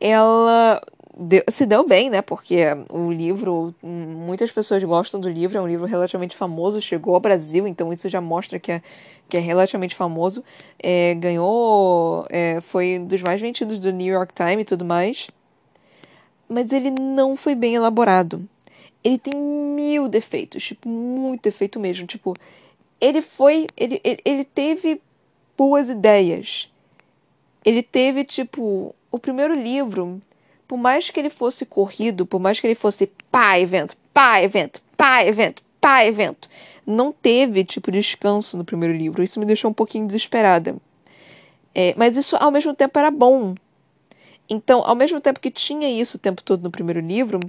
ela 0.00 0.82
deu, 1.16 1.42
se 1.48 1.64
deu 1.66 1.86
bem, 1.86 2.10
né? 2.10 2.22
Porque 2.22 2.64
o 2.90 3.10
livro, 3.10 3.74
muitas 3.82 4.50
pessoas 4.50 4.82
gostam 4.82 5.20
do 5.20 5.28
livro, 5.28 5.58
é 5.58 5.60
um 5.60 5.68
livro 5.68 5.86
relativamente 5.86 6.36
famoso, 6.36 6.80
chegou 6.80 7.14
ao 7.14 7.20
Brasil, 7.20 7.66
então 7.66 7.92
isso 7.92 8.08
já 8.08 8.20
mostra 8.20 8.58
que 8.58 8.72
é, 8.72 8.82
que 9.28 9.36
é 9.36 9.40
relativamente 9.40 9.94
famoso. 9.94 10.44
É, 10.82 11.14
ganhou, 11.14 12.26
é, 12.30 12.60
foi 12.60 12.98
um 12.98 13.06
dos 13.06 13.22
mais 13.22 13.40
vendidos 13.40 13.78
do 13.78 13.92
New 13.92 14.12
York 14.12 14.34
Times 14.34 14.62
e 14.62 14.64
tudo 14.64 14.84
mais. 14.84 15.28
Mas 16.48 16.72
ele 16.72 16.90
não 16.90 17.36
foi 17.36 17.54
bem 17.54 17.74
elaborado. 17.74 18.46
Ele 19.02 19.18
tem 19.18 19.34
mil 19.34 20.08
defeitos, 20.08 20.64
tipo, 20.64 20.88
muito 20.88 21.42
defeito 21.42 21.78
mesmo. 21.78 22.06
Tipo, 22.06 22.34
ele 23.00 23.20
foi. 23.20 23.66
Ele, 23.76 24.00
ele, 24.02 24.20
ele 24.24 24.44
teve 24.44 25.00
boas 25.56 25.88
ideias. 25.88 26.70
Ele 27.64 27.82
teve, 27.82 28.24
tipo, 28.24 28.94
o 29.10 29.18
primeiro 29.18 29.54
livro, 29.54 30.20
por 30.66 30.76
mais 30.76 31.10
que 31.10 31.20
ele 31.20 31.30
fosse 31.30 31.66
corrido, 31.66 32.26
por 32.26 32.40
mais 32.40 32.58
que 32.58 32.66
ele 32.66 32.74
fosse 32.74 33.06
pá, 33.30 33.58
evento, 33.58 33.96
pá, 34.12 34.42
evento, 34.42 34.80
pá, 34.96 35.24
evento, 35.24 35.62
pá, 35.80 36.04
evento, 36.04 36.48
não 36.86 37.12
teve 37.12 37.64
tipo 37.64 37.90
descanso 37.90 38.56
no 38.56 38.64
primeiro 38.64 38.94
livro. 38.94 39.22
Isso 39.22 39.38
me 39.40 39.46
deixou 39.46 39.70
um 39.70 39.74
pouquinho 39.74 40.06
desesperada. 40.06 40.76
É, 41.74 41.94
mas 41.96 42.16
isso 42.16 42.36
ao 42.36 42.50
mesmo 42.50 42.74
tempo 42.74 42.98
era 42.98 43.10
bom. 43.10 43.54
Então, 44.48 44.82
ao 44.84 44.94
mesmo 44.94 45.20
tempo 45.20 45.40
que 45.40 45.50
tinha 45.50 45.88
isso 45.88 46.16
o 46.16 46.20
tempo 46.20 46.42
todo 46.42 46.62
no 46.62 46.70
primeiro 46.70 47.00
livro, 47.00 47.40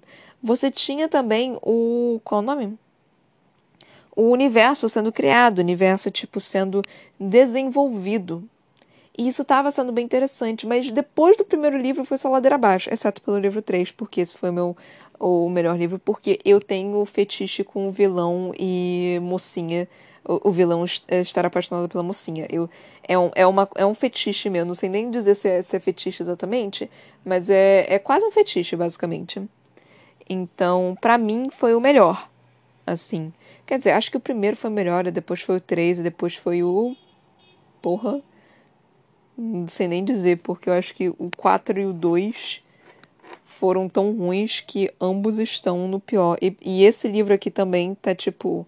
você 0.41 0.71
tinha 0.71 1.08
também 1.08 1.58
o. 1.62 2.19
Qual 2.23 2.41
o 2.41 2.43
nome? 2.43 2.78
O 4.15 4.30
universo 4.30 4.88
sendo 4.88 5.12
criado, 5.12 5.58
o 5.58 5.62
universo 5.62 6.10
tipo 6.10 6.39
sendo 6.39 6.82
desenvolvido. 7.19 8.47
E 9.17 9.28
isso 9.28 9.43
estava 9.43 9.71
sendo 9.71 9.91
bem 9.93 10.04
interessante, 10.04 10.67
mas 10.67 10.91
depois 10.91 11.38
do 11.38 11.45
primeiro 11.45 11.78
livro 11.78 12.04
foi 12.04 12.17
só 12.17 12.30
ladeira 12.30 12.56
abaixo, 12.56 12.89
exceto 12.93 13.21
pelo 13.21 13.39
livro 13.39 13.62
3, 13.62 13.91
porque 13.91 14.19
esse 14.19 14.36
foi 14.36 14.51
meu 14.51 14.75
o 15.17 15.49
melhor 15.49 15.78
livro, 15.78 15.97
porque 15.97 16.39
eu 16.43 16.60
tenho 16.60 17.04
fetiche 17.06 17.63
com 17.63 17.88
o 17.88 17.91
vilão 17.91 18.51
e 18.60 19.17
mocinha. 19.21 19.88
O, 20.28 20.49
o 20.49 20.51
vilão 20.51 20.84
estar 20.84 21.45
apaixonado 21.45 21.88
pela 21.88 22.04
mocinha. 22.04 22.47
Eu, 22.49 22.69
é, 23.08 23.17
um, 23.17 23.32
é, 23.36 23.45
uma, 23.47 23.69
é 23.75 23.86
um 23.86 23.93
fetiche 23.93 24.49
meu, 24.49 24.65
não 24.65 24.75
sei 24.75 24.89
nem 24.89 25.10
dizer 25.10 25.36
se 25.36 25.47
é, 25.47 25.62
se 25.62 25.75
é 25.78 25.80
fetiche 25.80 26.23
exatamente, 26.23 26.89
mas 27.23 27.49
é, 27.49 27.86
é 27.88 27.99
quase 27.99 28.25
um 28.25 28.32
fetiche, 28.32 28.75
basicamente. 28.75 29.41
Então, 30.28 30.97
para 30.99 31.17
mim, 31.17 31.45
foi 31.51 31.75
o 31.75 31.80
melhor. 31.80 32.30
Assim. 32.86 33.32
Quer 33.65 33.78
dizer, 33.78 33.91
acho 33.91 34.12
que 34.12 34.17
o 34.17 34.19
primeiro 34.19 34.58
foi 34.58 34.69
o 34.69 34.73
melhor, 34.73 35.10
depois 35.12 35.41
foi 35.41 35.58
o 35.58 35.62
3, 35.62 35.99
e 35.99 36.04
depois 36.04 36.36
foi 36.36 36.63
o. 36.63 36.95
Porra 37.82 38.21
não 39.38 39.67
sei 39.67 39.88
nem 39.88 40.04
dizer, 40.04 40.39
porque 40.39 40.69
eu 40.69 40.74
acho 40.74 40.93
que 40.93 41.10
o 41.10 41.30
4 41.38 41.80
e 41.80 41.86
o 41.86 41.93
2 41.93 42.62
foram 43.43 43.88
tão 43.88 44.12
ruins 44.12 44.60
que 44.60 44.91
ambos 45.00 45.39
estão 45.39 45.88
no 45.88 46.00
pior. 46.00 46.38
E, 46.41 46.56
e 46.62 46.84
esse 46.84 47.08
livro 47.08 47.34
aqui 47.34 47.50
também 47.50 47.95
tá, 47.95 48.13
tipo, 48.13 48.67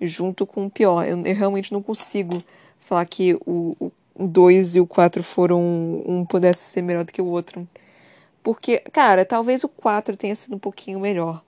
junto 0.00 0.46
com 0.46 0.66
o 0.66 0.70
pior. 0.70 1.06
Eu, 1.06 1.18
eu 1.24 1.34
realmente 1.34 1.72
não 1.72 1.82
consigo 1.82 2.42
falar 2.80 3.04
que 3.06 3.34
o, 3.46 3.92
o 4.14 4.26
2 4.26 4.76
e 4.76 4.80
o 4.80 4.86
4 4.86 5.22
foram. 5.22 5.60
Um 6.06 6.24
pudesse 6.24 6.64
ser 6.64 6.82
melhor 6.82 7.04
do 7.04 7.12
que 7.12 7.22
o 7.22 7.26
outro. 7.26 7.66
Porque, 8.42 8.78
cara, 8.92 9.24
talvez 9.24 9.64
o 9.64 9.68
4 9.68 10.16
tenha 10.16 10.34
sido 10.34 10.56
um 10.56 10.58
pouquinho 10.58 11.00
melhor. 11.00 11.42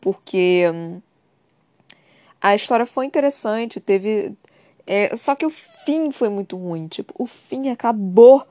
Porque. 0.00 0.64
Hum, 0.72 1.00
a 2.40 2.56
história 2.56 2.84
foi 2.84 3.06
interessante, 3.06 3.78
teve 3.78 4.34
é, 4.86 5.14
só 5.16 5.34
que 5.34 5.46
o 5.46 5.50
fim 5.50 6.10
foi 6.10 6.28
muito 6.28 6.56
ruim. 6.56 6.88
Tipo, 6.88 7.14
o 7.18 7.26
fim 7.26 7.68
acabou 7.68 8.44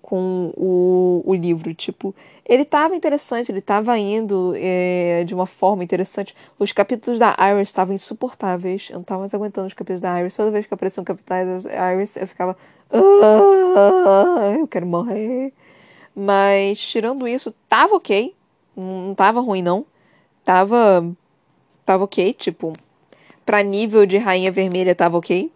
com 0.00 0.52
o, 0.56 1.22
o 1.24 1.34
livro. 1.34 1.72
Tipo, 1.74 2.14
ele 2.44 2.62
estava 2.62 2.94
interessante, 2.94 3.50
ele 3.50 3.60
estava 3.60 3.96
indo 3.98 4.52
é, 4.56 5.24
de 5.24 5.34
uma 5.34 5.46
forma 5.46 5.84
interessante. 5.84 6.34
Os 6.58 6.72
capítulos 6.72 7.18
da 7.18 7.36
Iris 7.38 7.68
estavam 7.68 7.94
insuportáveis. 7.94 8.88
Eu 8.90 8.94
não 8.94 9.02
estava 9.02 9.20
mais 9.20 9.34
aguentando 9.34 9.68
os 9.68 9.74
capítulos 9.74 10.02
da 10.02 10.20
Iris. 10.20 10.36
Toda 10.36 10.50
vez 10.50 10.66
que 10.66 10.74
apareciam 10.74 11.04
capítulos 11.04 11.64
da 11.64 11.94
Iris, 11.94 12.16
eu 12.16 12.26
ficava. 12.26 12.56
Ah, 12.90 14.54
eu 14.58 14.66
quero 14.66 14.86
morrer. 14.86 15.52
Mas, 16.14 16.84
tirando 16.84 17.26
isso, 17.26 17.54
tava 17.68 17.94
ok. 17.94 18.34
Não 18.76 19.14
tava 19.14 19.40
ruim, 19.40 19.62
não. 19.62 19.86
Tava. 20.44 21.06
Tava 21.84 22.04
ok, 22.04 22.32
tipo 22.34 22.74
pra 23.44 23.62
nível 23.62 24.06
de 24.06 24.18
Rainha 24.18 24.50
Vermelha 24.50 24.94
tava 24.94 25.18
ok. 25.18 25.50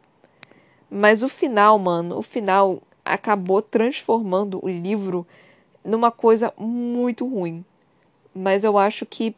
Mas 0.91 1.23
o 1.23 1.29
final, 1.29 1.79
mano, 1.79 2.19
o 2.19 2.23
final 2.23 2.83
acabou 3.05 3.63
transformando 3.63 4.59
o 4.65 4.69
livro 4.69 5.27
numa 5.85 6.11
coisa 6.11 6.53
muito 6.59 7.27
ruim. 7.27 7.65
Mas 8.35 8.65
eu 8.65 8.77
acho 8.77 9.07
que 9.07 9.35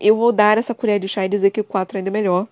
eu 0.00 0.16
vou 0.16 0.32
dar 0.32 0.58
essa 0.58 0.74
colher 0.74 0.98
de 0.98 1.08
chá 1.08 1.24
e 1.24 1.28
dizer 1.28 1.50
que 1.50 1.60
o 1.60 1.64
4 1.64 1.98
ainda 1.98 2.10
é 2.10 2.12
melhor. 2.12 2.46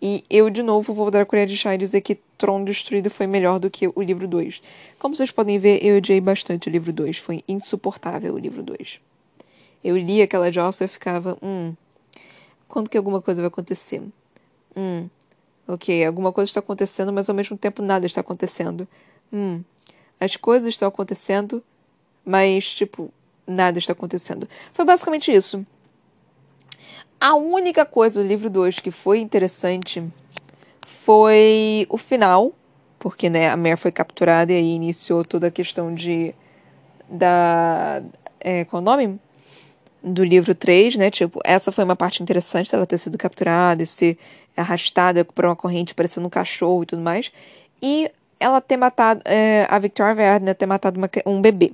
E 0.00 0.22
eu, 0.28 0.50
de 0.50 0.62
novo, 0.62 0.92
vou 0.92 1.10
dar 1.10 1.22
a 1.22 1.26
colher 1.26 1.46
de 1.46 1.56
chá 1.56 1.74
e 1.74 1.78
dizer 1.78 2.00
que 2.02 2.16
Tron 2.36 2.64
Destruído 2.64 3.08
foi 3.08 3.26
melhor 3.26 3.58
do 3.58 3.70
que 3.70 3.88
o 3.88 4.02
livro 4.02 4.28
2. 4.28 4.62
Como 4.98 5.16
vocês 5.16 5.30
podem 5.30 5.58
ver, 5.58 5.82
eu 5.82 5.96
odiei 5.96 6.20
bastante 6.20 6.68
o 6.68 6.70
livro 6.70 6.92
2. 6.92 7.18
Foi 7.18 7.42
insuportável 7.48 8.34
o 8.34 8.38
livro 8.38 8.62
2. 8.62 9.00
Eu 9.82 9.96
li 9.96 10.20
aquela 10.20 10.52
jossa 10.52 10.84
e 10.84 10.88
ficava, 10.88 11.38
hum, 11.42 11.74
quando 12.68 12.90
que 12.90 12.98
alguma 12.98 13.22
coisa 13.22 13.40
vai 13.40 13.48
acontecer? 13.48 14.02
Hum, 14.76 15.08
ok, 15.66 16.04
alguma 16.04 16.32
coisa 16.32 16.50
está 16.50 16.60
acontecendo, 16.60 17.12
mas 17.12 17.28
ao 17.28 17.34
mesmo 17.34 17.56
tempo 17.56 17.82
nada 17.82 18.06
está 18.06 18.20
acontecendo. 18.20 18.86
Hum, 19.32 19.62
as 20.20 20.36
coisas 20.36 20.68
estão 20.68 20.88
acontecendo, 20.88 21.62
mas, 22.24 22.72
tipo, 22.74 23.12
nada 23.46 23.78
está 23.78 23.92
acontecendo. 23.92 24.48
Foi 24.72 24.84
basicamente 24.84 25.32
isso. 25.32 25.64
A 27.20 27.34
única 27.34 27.86
coisa 27.86 28.22
do 28.22 28.26
livro 28.26 28.50
2 28.50 28.80
que 28.80 28.90
foi 28.90 29.20
interessante 29.20 30.02
foi 30.86 31.86
o 31.88 31.96
final, 31.96 32.52
porque 32.98 33.30
né, 33.30 33.50
a 33.50 33.56
Mare 33.56 33.76
foi 33.76 33.92
capturada 33.92 34.52
e 34.52 34.56
aí 34.56 34.74
iniciou 34.74 35.24
toda 35.24 35.46
a 35.48 35.50
questão 35.50 35.94
de. 35.94 36.34
da. 37.08 38.02
É, 38.40 38.64
qual 38.64 38.82
o 38.82 38.84
nome? 38.84 39.18
do 40.04 40.22
livro 40.22 40.54
3, 40.54 40.96
né? 40.96 41.10
Tipo, 41.10 41.40
essa 41.42 41.72
foi 41.72 41.82
uma 41.82 41.96
parte 41.96 42.22
interessante 42.22 42.70
dela 42.70 42.86
ter 42.86 42.98
sido 42.98 43.16
capturada 43.16 43.82
e 43.82 43.86
ser 43.86 44.18
arrastada 44.56 45.24
por 45.24 45.44
uma 45.44 45.56
corrente 45.56 45.94
parecendo 45.94 46.26
um 46.26 46.30
cachorro 46.30 46.82
e 46.82 46.86
tudo 46.86 47.02
mais. 47.02 47.32
E 47.82 48.10
ela 48.38 48.60
ter 48.60 48.76
matado, 48.76 49.20
é, 49.24 49.66
a 49.70 49.78
Victoria 49.78 50.14
Verde, 50.14 50.44
né, 50.44 50.54
ter 50.54 50.66
matado 50.66 50.98
uma, 50.98 51.08
um 51.26 51.40
bebê. 51.40 51.72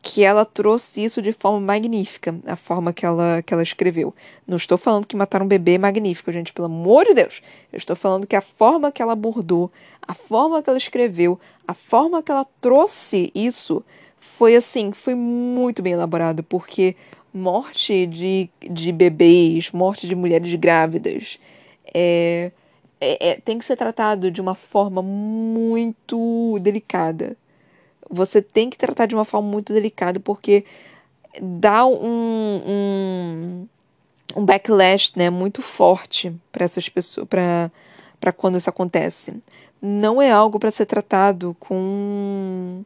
Que 0.00 0.22
ela 0.22 0.44
trouxe 0.44 1.02
isso 1.02 1.20
de 1.20 1.32
forma 1.32 1.60
magnífica, 1.60 2.34
a 2.46 2.54
forma 2.54 2.92
que 2.92 3.04
ela, 3.04 3.42
que 3.42 3.52
ela 3.52 3.62
escreveu. 3.62 4.14
Não 4.46 4.56
estou 4.56 4.78
falando 4.78 5.06
que 5.06 5.16
matar 5.16 5.42
um 5.42 5.46
bebê 5.46 5.74
é 5.74 5.78
magnífico, 5.78 6.30
gente, 6.30 6.52
pelo 6.52 6.66
amor 6.66 7.04
de 7.04 7.14
Deus. 7.14 7.42
Eu 7.72 7.76
estou 7.76 7.96
falando 7.96 8.26
que 8.26 8.36
a 8.36 8.40
forma 8.40 8.92
que 8.92 9.02
ela 9.02 9.12
abordou, 9.12 9.70
a 10.00 10.14
forma 10.14 10.62
que 10.62 10.70
ela 10.70 10.78
escreveu, 10.78 11.38
a 11.66 11.74
forma 11.74 12.22
que 12.22 12.30
ela 12.30 12.46
trouxe 12.60 13.32
isso 13.34 13.84
foi 14.20 14.54
assim, 14.54 14.92
foi 14.92 15.14
muito 15.14 15.82
bem 15.82 15.94
elaborado, 15.94 16.42
porque 16.44 16.94
morte 17.32 18.06
de, 18.06 18.48
de 18.60 18.92
bebês, 18.92 19.70
morte 19.72 20.06
de 20.06 20.14
mulheres 20.14 20.54
grávidas, 20.54 21.38
é, 21.94 22.52
é, 23.00 23.30
é, 23.30 23.34
tem 23.36 23.58
que 23.58 23.64
ser 23.64 23.76
tratado 23.76 24.30
de 24.30 24.40
uma 24.40 24.54
forma 24.54 25.02
muito 25.02 26.58
delicada. 26.60 27.36
Você 28.10 28.40
tem 28.40 28.70
que 28.70 28.78
tratar 28.78 29.06
de 29.06 29.14
uma 29.14 29.24
forma 29.24 29.48
muito 29.48 29.72
delicada, 29.72 30.18
porque 30.18 30.64
dá 31.40 31.84
um, 31.86 32.62
um, 32.66 33.68
um 34.36 34.44
backlash 34.44 35.12
né, 35.14 35.30
muito 35.30 35.62
forte 35.62 36.34
para 36.50 36.64
essas 36.64 36.88
pessoas, 36.88 37.26
para 37.28 38.32
quando 38.32 38.58
isso 38.58 38.70
acontece. 38.70 39.34
Não 39.80 40.20
é 40.20 40.30
algo 40.30 40.58
para 40.58 40.70
ser 40.70 40.86
tratado 40.86 41.56
com 41.60 42.82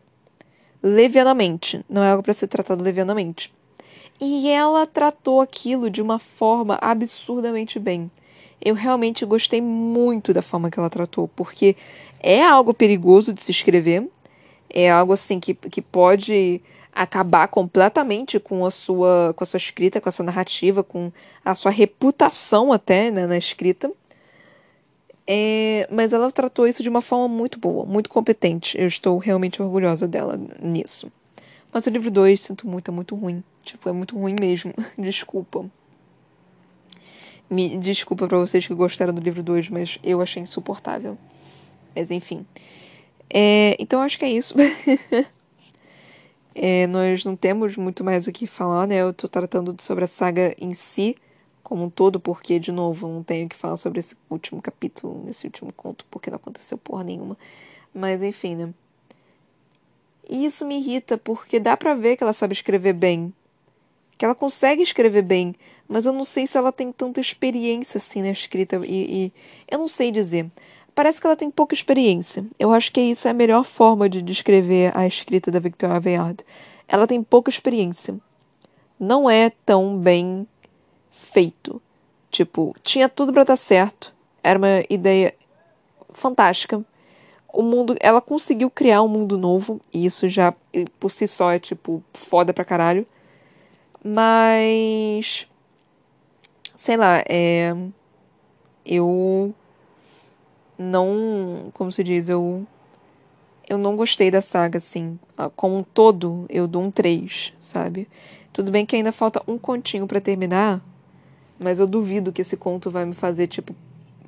levianamente. 0.82 1.84
Não 1.88 2.02
é 2.02 2.10
algo 2.10 2.22
para 2.22 2.34
ser 2.34 2.48
tratado 2.48 2.82
levianamente. 2.82 3.52
E 4.20 4.48
ela 4.48 4.86
tratou 4.86 5.40
aquilo 5.40 5.88
de 5.88 6.02
uma 6.02 6.18
forma 6.18 6.78
absurdamente 6.80 7.78
bem. 7.78 8.10
Eu 8.64 8.74
realmente 8.74 9.24
gostei 9.26 9.60
muito 9.60 10.32
da 10.32 10.40
forma 10.40 10.70
que 10.70 10.78
ela 10.78 10.88
tratou, 10.88 11.26
porque 11.28 11.76
é 12.20 12.42
algo 12.44 12.72
perigoso 12.72 13.32
de 13.32 13.42
se 13.42 13.50
escrever, 13.50 14.08
é 14.70 14.88
algo 14.90 15.12
assim 15.12 15.40
que, 15.40 15.52
que 15.52 15.82
pode 15.82 16.62
acabar 16.92 17.48
completamente 17.48 18.38
com 18.38 18.64
a 18.64 18.70
sua 18.70 19.32
com 19.34 19.42
a 19.42 19.46
sua 19.46 19.56
escrita, 19.56 20.00
com 20.00 20.08
a 20.08 20.12
sua 20.12 20.24
narrativa, 20.24 20.84
com 20.84 21.10
a 21.44 21.54
sua 21.54 21.70
reputação 21.70 22.72
até 22.72 23.10
né, 23.10 23.26
na 23.26 23.36
escrita. 23.36 23.90
É, 25.26 25.88
mas 25.90 26.12
ela 26.12 26.30
tratou 26.30 26.66
isso 26.66 26.82
de 26.82 26.88
uma 26.88 27.00
forma 27.00 27.28
muito 27.28 27.58
boa, 27.58 27.84
muito 27.84 28.10
competente. 28.10 28.78
Eu 28.78 28.86
estou 28.86 29.18
realmente 29.18 29.62
orgulhosa 29.62 30.06
dela 30.06 30.38
nisso. 30.60 31.10
Mas 31.72 31.86
o 31.86 31.90
livro 31.90 32.10
2, 32.10 32.40
sinto 32.40 32.66
muito, 32.68 32.90
é 32.90 32.94
muito 32.94 33.14
ruim. 33.14 33.42
Tipo, 33.62 33.88
é 33.88 33.92
muito 33.92 34.18
ruim 34.18 34.36
mesmo. 34.38 34.74
Desculpa. 34.98 35.64
Me 37.50 37.76
desculpa 37.76 38.26
para 38.26 38.38
vocês 38.38 38.66
que 38.66 38.74
gostaram 38.74 39.12
do 39.12 39.20
livro 39.20 39.42
2, 39.42 39.68
mas 39.68 39.98
eu 40.02 40.20
achei 40.22 40.42
insuportável. 40.42 41.18
Mas 41.94 42.10
enfim. 42.10 42.46
É, 43.32 43.76
então 43.78 44.00
acho 44.00 44.18
que 44.18 44.24
é 44.24 44.30
isso. 44.30 44.54
é, 46.54 46.86
nós 46.86 47.24
não 47.24 47.36
temos 47.36 47.76
muito 47.76 48.02
mais 48.02 48.26
o 48.26 48.32
que 48.32 48.46
falar, 48.46 48.86
né? 48.86 48.96
Eu 48.96 49.12
tô 49.12 49.28
tratando 49.28 49.74
sobre 49.80 50.04
a 50.04 50.08
saga 50.08 50.54
em 50.58 50.74
si 50.74 51.16
como 51.72 51.84
um 51.84 51.90
todo, 51.90 52.20
porque, 52.20 52.58
de 52.58 52.70
novo, 52.70 53.08
não 53.08 53.22
tenho 53.22 53.48
que 53.48 53.56
falar 53.56 53.78
sobre 53.78 54.00
esse 54.00 54.14
último 54.28 54.60
capítulo, 54.60 55.22
nesse 55.24 55.46
último 55.46 55.72
conto, 55.72 56.04
porque 56.10 56.28
não 56.28 56.36
aconteceu 56.36 56.76
porra 56.76 57.02
nenhuma. 57.02 57.34
Mas, 57.94 58.22
enfim, 58.22 58.56
né? 58.56 58.74
E 60.28 60.44
isso 60.44 60.66
me 60.66 60.78
irrita, 60.78 61.16
porque 61.16 61.58
dá 61.58 61.74
pra 61.74 61.94
ver 61.94 62.16
que 62.16 62.22
ela 62.22 62.34
sabe 62.34 62.52
escrever 62.52 62.92
bem. 62.92 63.32
Que 64.18 64.24
ela 64.26 64.34
consegue 64.34 64.82
escrever 64.82 65.22
bem, 65.22 65.54
mas 65.92 66.06
eu 66.06 66.12
não 66.12 66.24
sei 66.24 66.46
se 66.46 66.56
ela 66.56 66.72
tem 66.72 66.90
tanta 66.90 67.20
experiência 67.20 67.98
assim 67.98 68.22
na 68.22 68.30
escrita. 68.30 68.80
E, 68.82 69.26
e 69.26 69.32
eu 69.70 69.78
não 69.78 69.86
sei 69.86 70.10
dizer. 70.10 70.50
Parece 70.94 71.20
que 71.20 71.26
ela 71.26 71.36
tem 71.36 71.50
pouca 71.50 71.74
experiência. 71.74 72.46
Eu 72.58 72.72
acho 72.72 72.90
que 72.90 73.00
isso 73.00 73.28
é 73.28 73.30
a 73.30 73.34
melhor 73.34 73.64
forma 73.64 74.08
de 74.08 74.22
descrever 74.22 74.96
a 74.96 75.06
escrita 75.06 75.50
da 75.50 75.58
Victoria 75.58 75.96
Aveyard. 75.96 76.42
Ela 76.88 77.06
tem 77.06 77.22
pouca 77.22 77.50
experiência. 77.50 78.18
Não 78.98 79.28
é 79.28 79.50
tão 79.66 79.98
bem 79.98 80.46
feito. 81.10 81.80
Tipo, 82.30 82.74
tinha 82.82 83.06
tudo 83.06 83.30
para 83.30 83.44
dar 83.44 83.58
certo. 83.58 84.14
Era 84.42 84.58
uma 84.58 84.82
ideia 84.88 85.34
fantástica. 86.14 86.82
O 87.52 87.62
mundo, 87.62 87.94
ela 88.00 88.22
conseguiu 88.22 88.70
criar 88.70 89.02
um 89.02 89.08
mundo 89.08 89.36
novo, 89.36 89.78
e 89.92 90.06
isso 90.06 90.26
já 90.26 90.54
por 90.98 91.10
si 91.10 91.28
só 91.28 91.52
é 91.52 91.58
tipo 91.58 92.02
foda 92.14 92.54
pra 92.54 92.64
caralho. 92.64 93.06
Mas 94.02 95.46
sei 96.74 96.96
lá, 96.96 97.22
é 97.28 97.74
eu 98.84 99.54
não, 100.78 101.70
como 101.72 101.92
se 101.92 102.02
diz, 102.02 102.28
eu 102.28 102.66
eu 103.68 103.78
não 103.78 103.96
gostei 103.96 104.30
da 104.30 104.42
saga 104.42 104.78
assim. 104.78 105.18
Ah, 105.36 105.48
como 105.48 105.76
um 105.76 105.82
todo, 105.82 106.46
eu 106.48 106.66
dou 106.66 106.82
um 106.82 106.90
3, 106.90 107.54
sabe? 107.60 108.08
Tudo 108.52 108.70
bem 108.70 108.84
que 108.84 108.96
ainda 108.96 109.12
falta 109.12 109.42
um 109.46 109.56
continho 109.56 110.06
para 110.06 110.20
terminar, 110.20 110.82
mas 111.58 111.78
eu 111.78 111.86
duvido 111.86 112.32
que 112.32 112.42
esse 112.42 112.56
conto 112.56 112.90
vai 112.90 113.04
me 113.04 113.14
fazer, 113.14 113.46
tipo, 113.46 113.74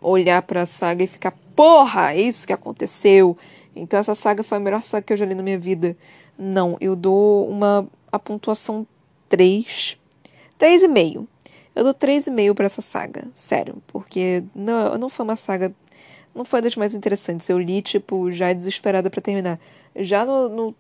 olhar 0.01 0.41
para 0.43 0.63
a 0.63 0.67
saga 0.67 1.05
e 1.05 1.07
ficar, 1.07 1.33
porra, 1.55 2.13
é 2.13 2.21
isso 2.21 2.47
que 2.47 2.53
aconteceu. 2.53 3.37
Então 3.75 3.99
essa 3.99 4.15
saga 4.15 4.43
foi 4.43 4.59
a 4.59 4.61
melhor 4.61 4.83
saga 4.83 5.05
que 5.05 5.13
eu 5.13 5.17
já 5.17 5.27
li 5.27 5.35
na 5.35 5.43
minha 5.43 5.59
vida. 5.59 5.97
Não, 6.39 6.77
eu 6.81 6.95
dou 6.97 7.49
uma 7.49 7.87
a 8.11 8.19
pontuação 8.19 8.87
3. 9.29 9.99
3,5. 10.59 11.27
Eu 11.75 11.85
dou 11.85 11.95
3,5 11.95 12.55
para 12.55 12.67
essa 12.67 12.81
saga, 12.81 13.25
sério, 13.35 13.83
porque 13.89 14.45
não, 14.55 14.97
não 14.97 15.09
foi 15.09 15.25
uma 15.25 15.37
saga 15.37 15.75
não 16.35 16.45
foi 16.45 16.61
das 16.61 16.75
mais 16.77 16.95
interessantes. 16.95 17.49
Eu 17.49 17.59
li, 17.59 17.81
tipo, 17.81 18.31
já 18.33 18.53
desesperada 18.53 19.09
para 19.09 19.21
terminar. 19.23 19.61
Já 19.95 20.25
no, 20.27 20.49
no, 20.49 20.75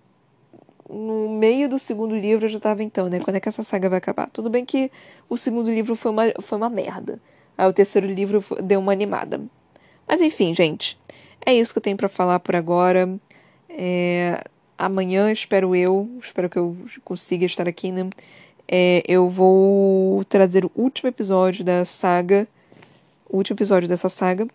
no, 0.90 1.38
meio 1.38 1.68
do 1.68 1.78
segundo 1.78 2.16
livro 2.16 2.46
eu 2.46 2.48
já 2.48 2.58
tava 2.58 2.82
então, 2.82 3.08
né? 3.08 3.20
Quando 3.20 3.36
é 3.36 3.40
que 3.40 3.48
essa 3.48 3.62
saga 3.62 3.88
vai 3.88 3.98
acabar? 3.98 4.28
Tudo 4.30 4.50
bem 4.50 4.64
que 4.64 4.90
o 5.28 5.38
segundo 5.38 5.70
livro 5.70 5.94
foi 5.94 6.10
uma, 6.10 6.24
foi 6.40 6.58
uma 6.58 6.68
merda. 6.68 7.20
Aí 7.56 7.68
o 7.68 7.72
terceiro 7.72 8.06
livro 8.08 8.44
deu 8.62 8.80
uma 8.80 8.92
animada. 8.92 9.40
Mas 10.08 10.20
enfim, 10.20 10.52
gente. 10.52 10.98
É 11.46 11.54
isso 11.54 11.72
que 11.72 11.78
eu 11.78 11.82
tenho 11.82 11.96
para 11.96 12.08
falar 12.08 12.40
por 12.40 12.56
agora. 12.56 13.08
É, 13.68 14.42
amanhã, 14.76 15.30
espero 15.30 15.76
eu, 15.76 16.10
espero 16.20 16.50
que 16.50 16.58
eu 16.58 16.76
consiga 17.04 17.44
estar 17.46 17.68
aqui, 17.68 17.92
né? 17.92 18.08
É, 18.66 19.02
eu 19.06 19.28
vou 19.28 20.24
trazer 20.24 20.64
o 20.64 20.70
último 20.74 21.08
episódio 21.08 21.64
da 21.64 21.84
saga. 21.84 22.48
O 23.28 23.36
último 23.36 23.54
episódio 23.56 23.88
dessa 23.88 24.08
saga. 24.08 24.46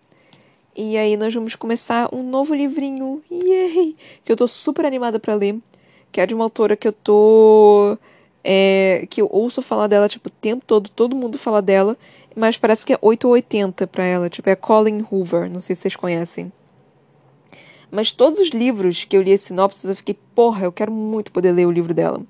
E 0.76 0.96
aí 0.96 1.16
nós 1.16 1.34
vamos 1.34 1.56
começar 1.56 2.08
um 2.14 2.22
novo 2.22 2.54
livrinho, 2.54 3.22
yay, 3.30 3.96
que 4.24 4.30
eu 4.30 4.36
tô 4.36 4.46
super 4.46 4.86
animada 4.86 5.18
para 5.18 5.34
ler, 5.34 5.58
que 6.12 6.20
é 6.20 6.26
de 6.26 6.34
uma 6.34 6.44
autora 6.44 6.76
que 6.76 6.86
eu 6.86 6.92
tô 6.92 7.98
é, 8.42 9.06
que 9.10 9.20
eu 9.20 9.28
ouço 9.30 9.60
falar 9.62 9.88
dela 9.88 10.08
tipo 10.08 10.28
o 10.28 10.32
tempo 10.32 10.64
todo, 10.64 10.88
todo 10.88 11.16
mundo 11.16 11.36
fala 11.36 11.60
dela, 11.60 11.98
mas 12.36 12.56
parece 12.56 12.86
que 12.86 12.92
é 12.92 12.98
8 13.02 13.26
ou 13.26 13.34
80 13.34 13.86
para 13.88 14.04
ela, 14.04 14.30
tipo 14.30 14.48
é 14.48 14.54
Colin 14.54 15.04
Hoover, 15.10 15.50
não 15.50 15.60
sei 15.60 15.74
se 15.74 15.82
vocês 15.82 15.96
conhecem. 15.96 16.52
Mas 17.90 18.12
todos 18.12 18.38
os 18.38 18.50
livros 18.50 19.04
que 19.04 19.16
eu 19.16 19.22
li 19.22 19.32
a 19.32 19.38
sinopse, 19.38 19.86
eu 19.88 19.96
fiquei, 19.96 20.16
porra, 20.34 20.64
eu 20.64 20.72
quero 20.72 20.92
muito 20.92 21.32
poder 21.32 21.50
ler 21.50 21.66
o 21.66 21.72
livro 21.72 21.92
dela 21.92 22.22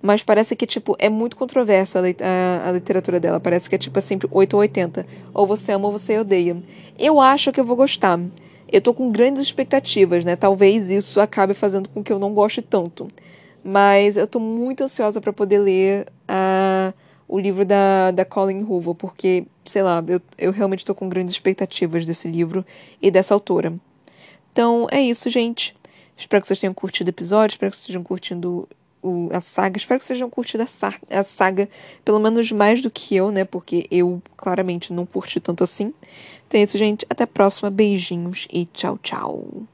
mas 0.00 0.22
parece 0.22 0.54
que, 0.54 0.66
tipo, 0.66 0.96
é 0.98 1.08
muito 1.08 1.36
controverso 1.36 1.98
a, 1.98 2.02
a, 2.02 2.68
a, 2.68 2.72
literatura 2.72 3.18
dela. 3.18 3.40
Parece 3.40 3.68
que 3.68 3.74
é, 3.74 3.78
tipo, 3.78 3.98
é 3.98 4.02
sempre 4.02 4.28
8 4.30 4.54
ou 4.54 4.60
80. 4.60 5.06
Ou 5.34 5.46
você 5.46 5.72
ama 5.72 5.86
ou 5.86 5.92
você 5.92 6.18
odeia. 6.18 6.56
Eu 6.96 7.20
acho 7.20 7.50
que 7.52 7.58
eu 7.58 7.64
vou 7.64 7.76
gostar. 7.76 8.18
Eu 8.70 8.80
tô 8.80 8.94
com 8.94 9.10
grandes 9.10 9.42
expectativas, 9.42 10.24
né? 10.24 10.36
Talvez 10.36 10.88
isso 10.88 11.20
acabe 11.20 11.52
fazendo 11.52 11.88
com 11.88 12.02
que 12.02 12.12
eu 12.12 12.18
não 12.18 12.32
goste 12.32 12.62
tanto. 12.62 13.08
Mas 13.64 14.16
eu 14.16 14.26
tô 14.26 14.38
muito 14.38 14.84
ansiosa 14.84 15.20
para 15.20 15.32
poder 15.32 15.58
ler 15.58 16.06
a, 16.28 16.92
o 17.26 17.38
livro 17.38 17.64
da, 17.64 18.12
da 18.12 18.24
Colin 18.24 18.62
Hoover, 18.62 18.94
porque, 18.94 19.46
sei 19.64 19.82
lá, 19.82 20.02
eu, 20.06 20.20
eu 20.38 20.52
realmente 20.52 20.84
tô 20.84 20.94
com 20.94 21.08
grandes 21.08 21.34
expectativas 21.34 22.06
desse 22.06 22.28
livro 22.28 22.64
e 23.02 23.10
dessa 23.10 23.34
autora. 23.34 23.74
Então, 24.52 24.86
é 24.92 25.00
isso, 25.00 25.28
gente. 25.28 25.74
Espero 26.16 26.40
que 26.40 26.46
vocês 26.46 26.60
tenham 26.60 26.74
curtido 26.74 27.08
o 27.08 27.10
episódio, 27.10 27.54
espero 27.54 27.70
que 27.70 27.76
vocês 27.76 27.84
estejam 27.84 28.02
curtindo 28.02 28.68
o, 29.02 29.28
a 29.32 29.40
saga. 29.40 29.78
Espero 29.78 29.98
que 29.98 30.06
vocês 30.06 30.18
tenham 30.18 30.30
curtido 30.30 30.62
a, 30.62 31.18
a 31.18 31.24
saga, 31.24 31.68
pelo 32.04 32.18
menos 32.18 32.50
mais 32.52 32.82
do 32.82 32.90
que 32.90 33.14
eu, 33.16 33.30
né? 33.30 33.44
Porque 33.44 33.86
eu 33.90 34.22
claramente 34.36 34.92
não 34.92 35.06
curti 35.06 35.40
tanto 35.40 35.64
assim. 35.64 35.92
Então 36.46 36.60
é 36.60 36.64
isso, 36.64 36.78
gente. 36.78 37.06
Até 37.08 37.24
a 37.24 37.26
próxima. 37.26 37.70
Beijinhos 37.70 38.46
e 38.50 38.66
tchau, 38.66 38.98
tchau. 39.02 39.68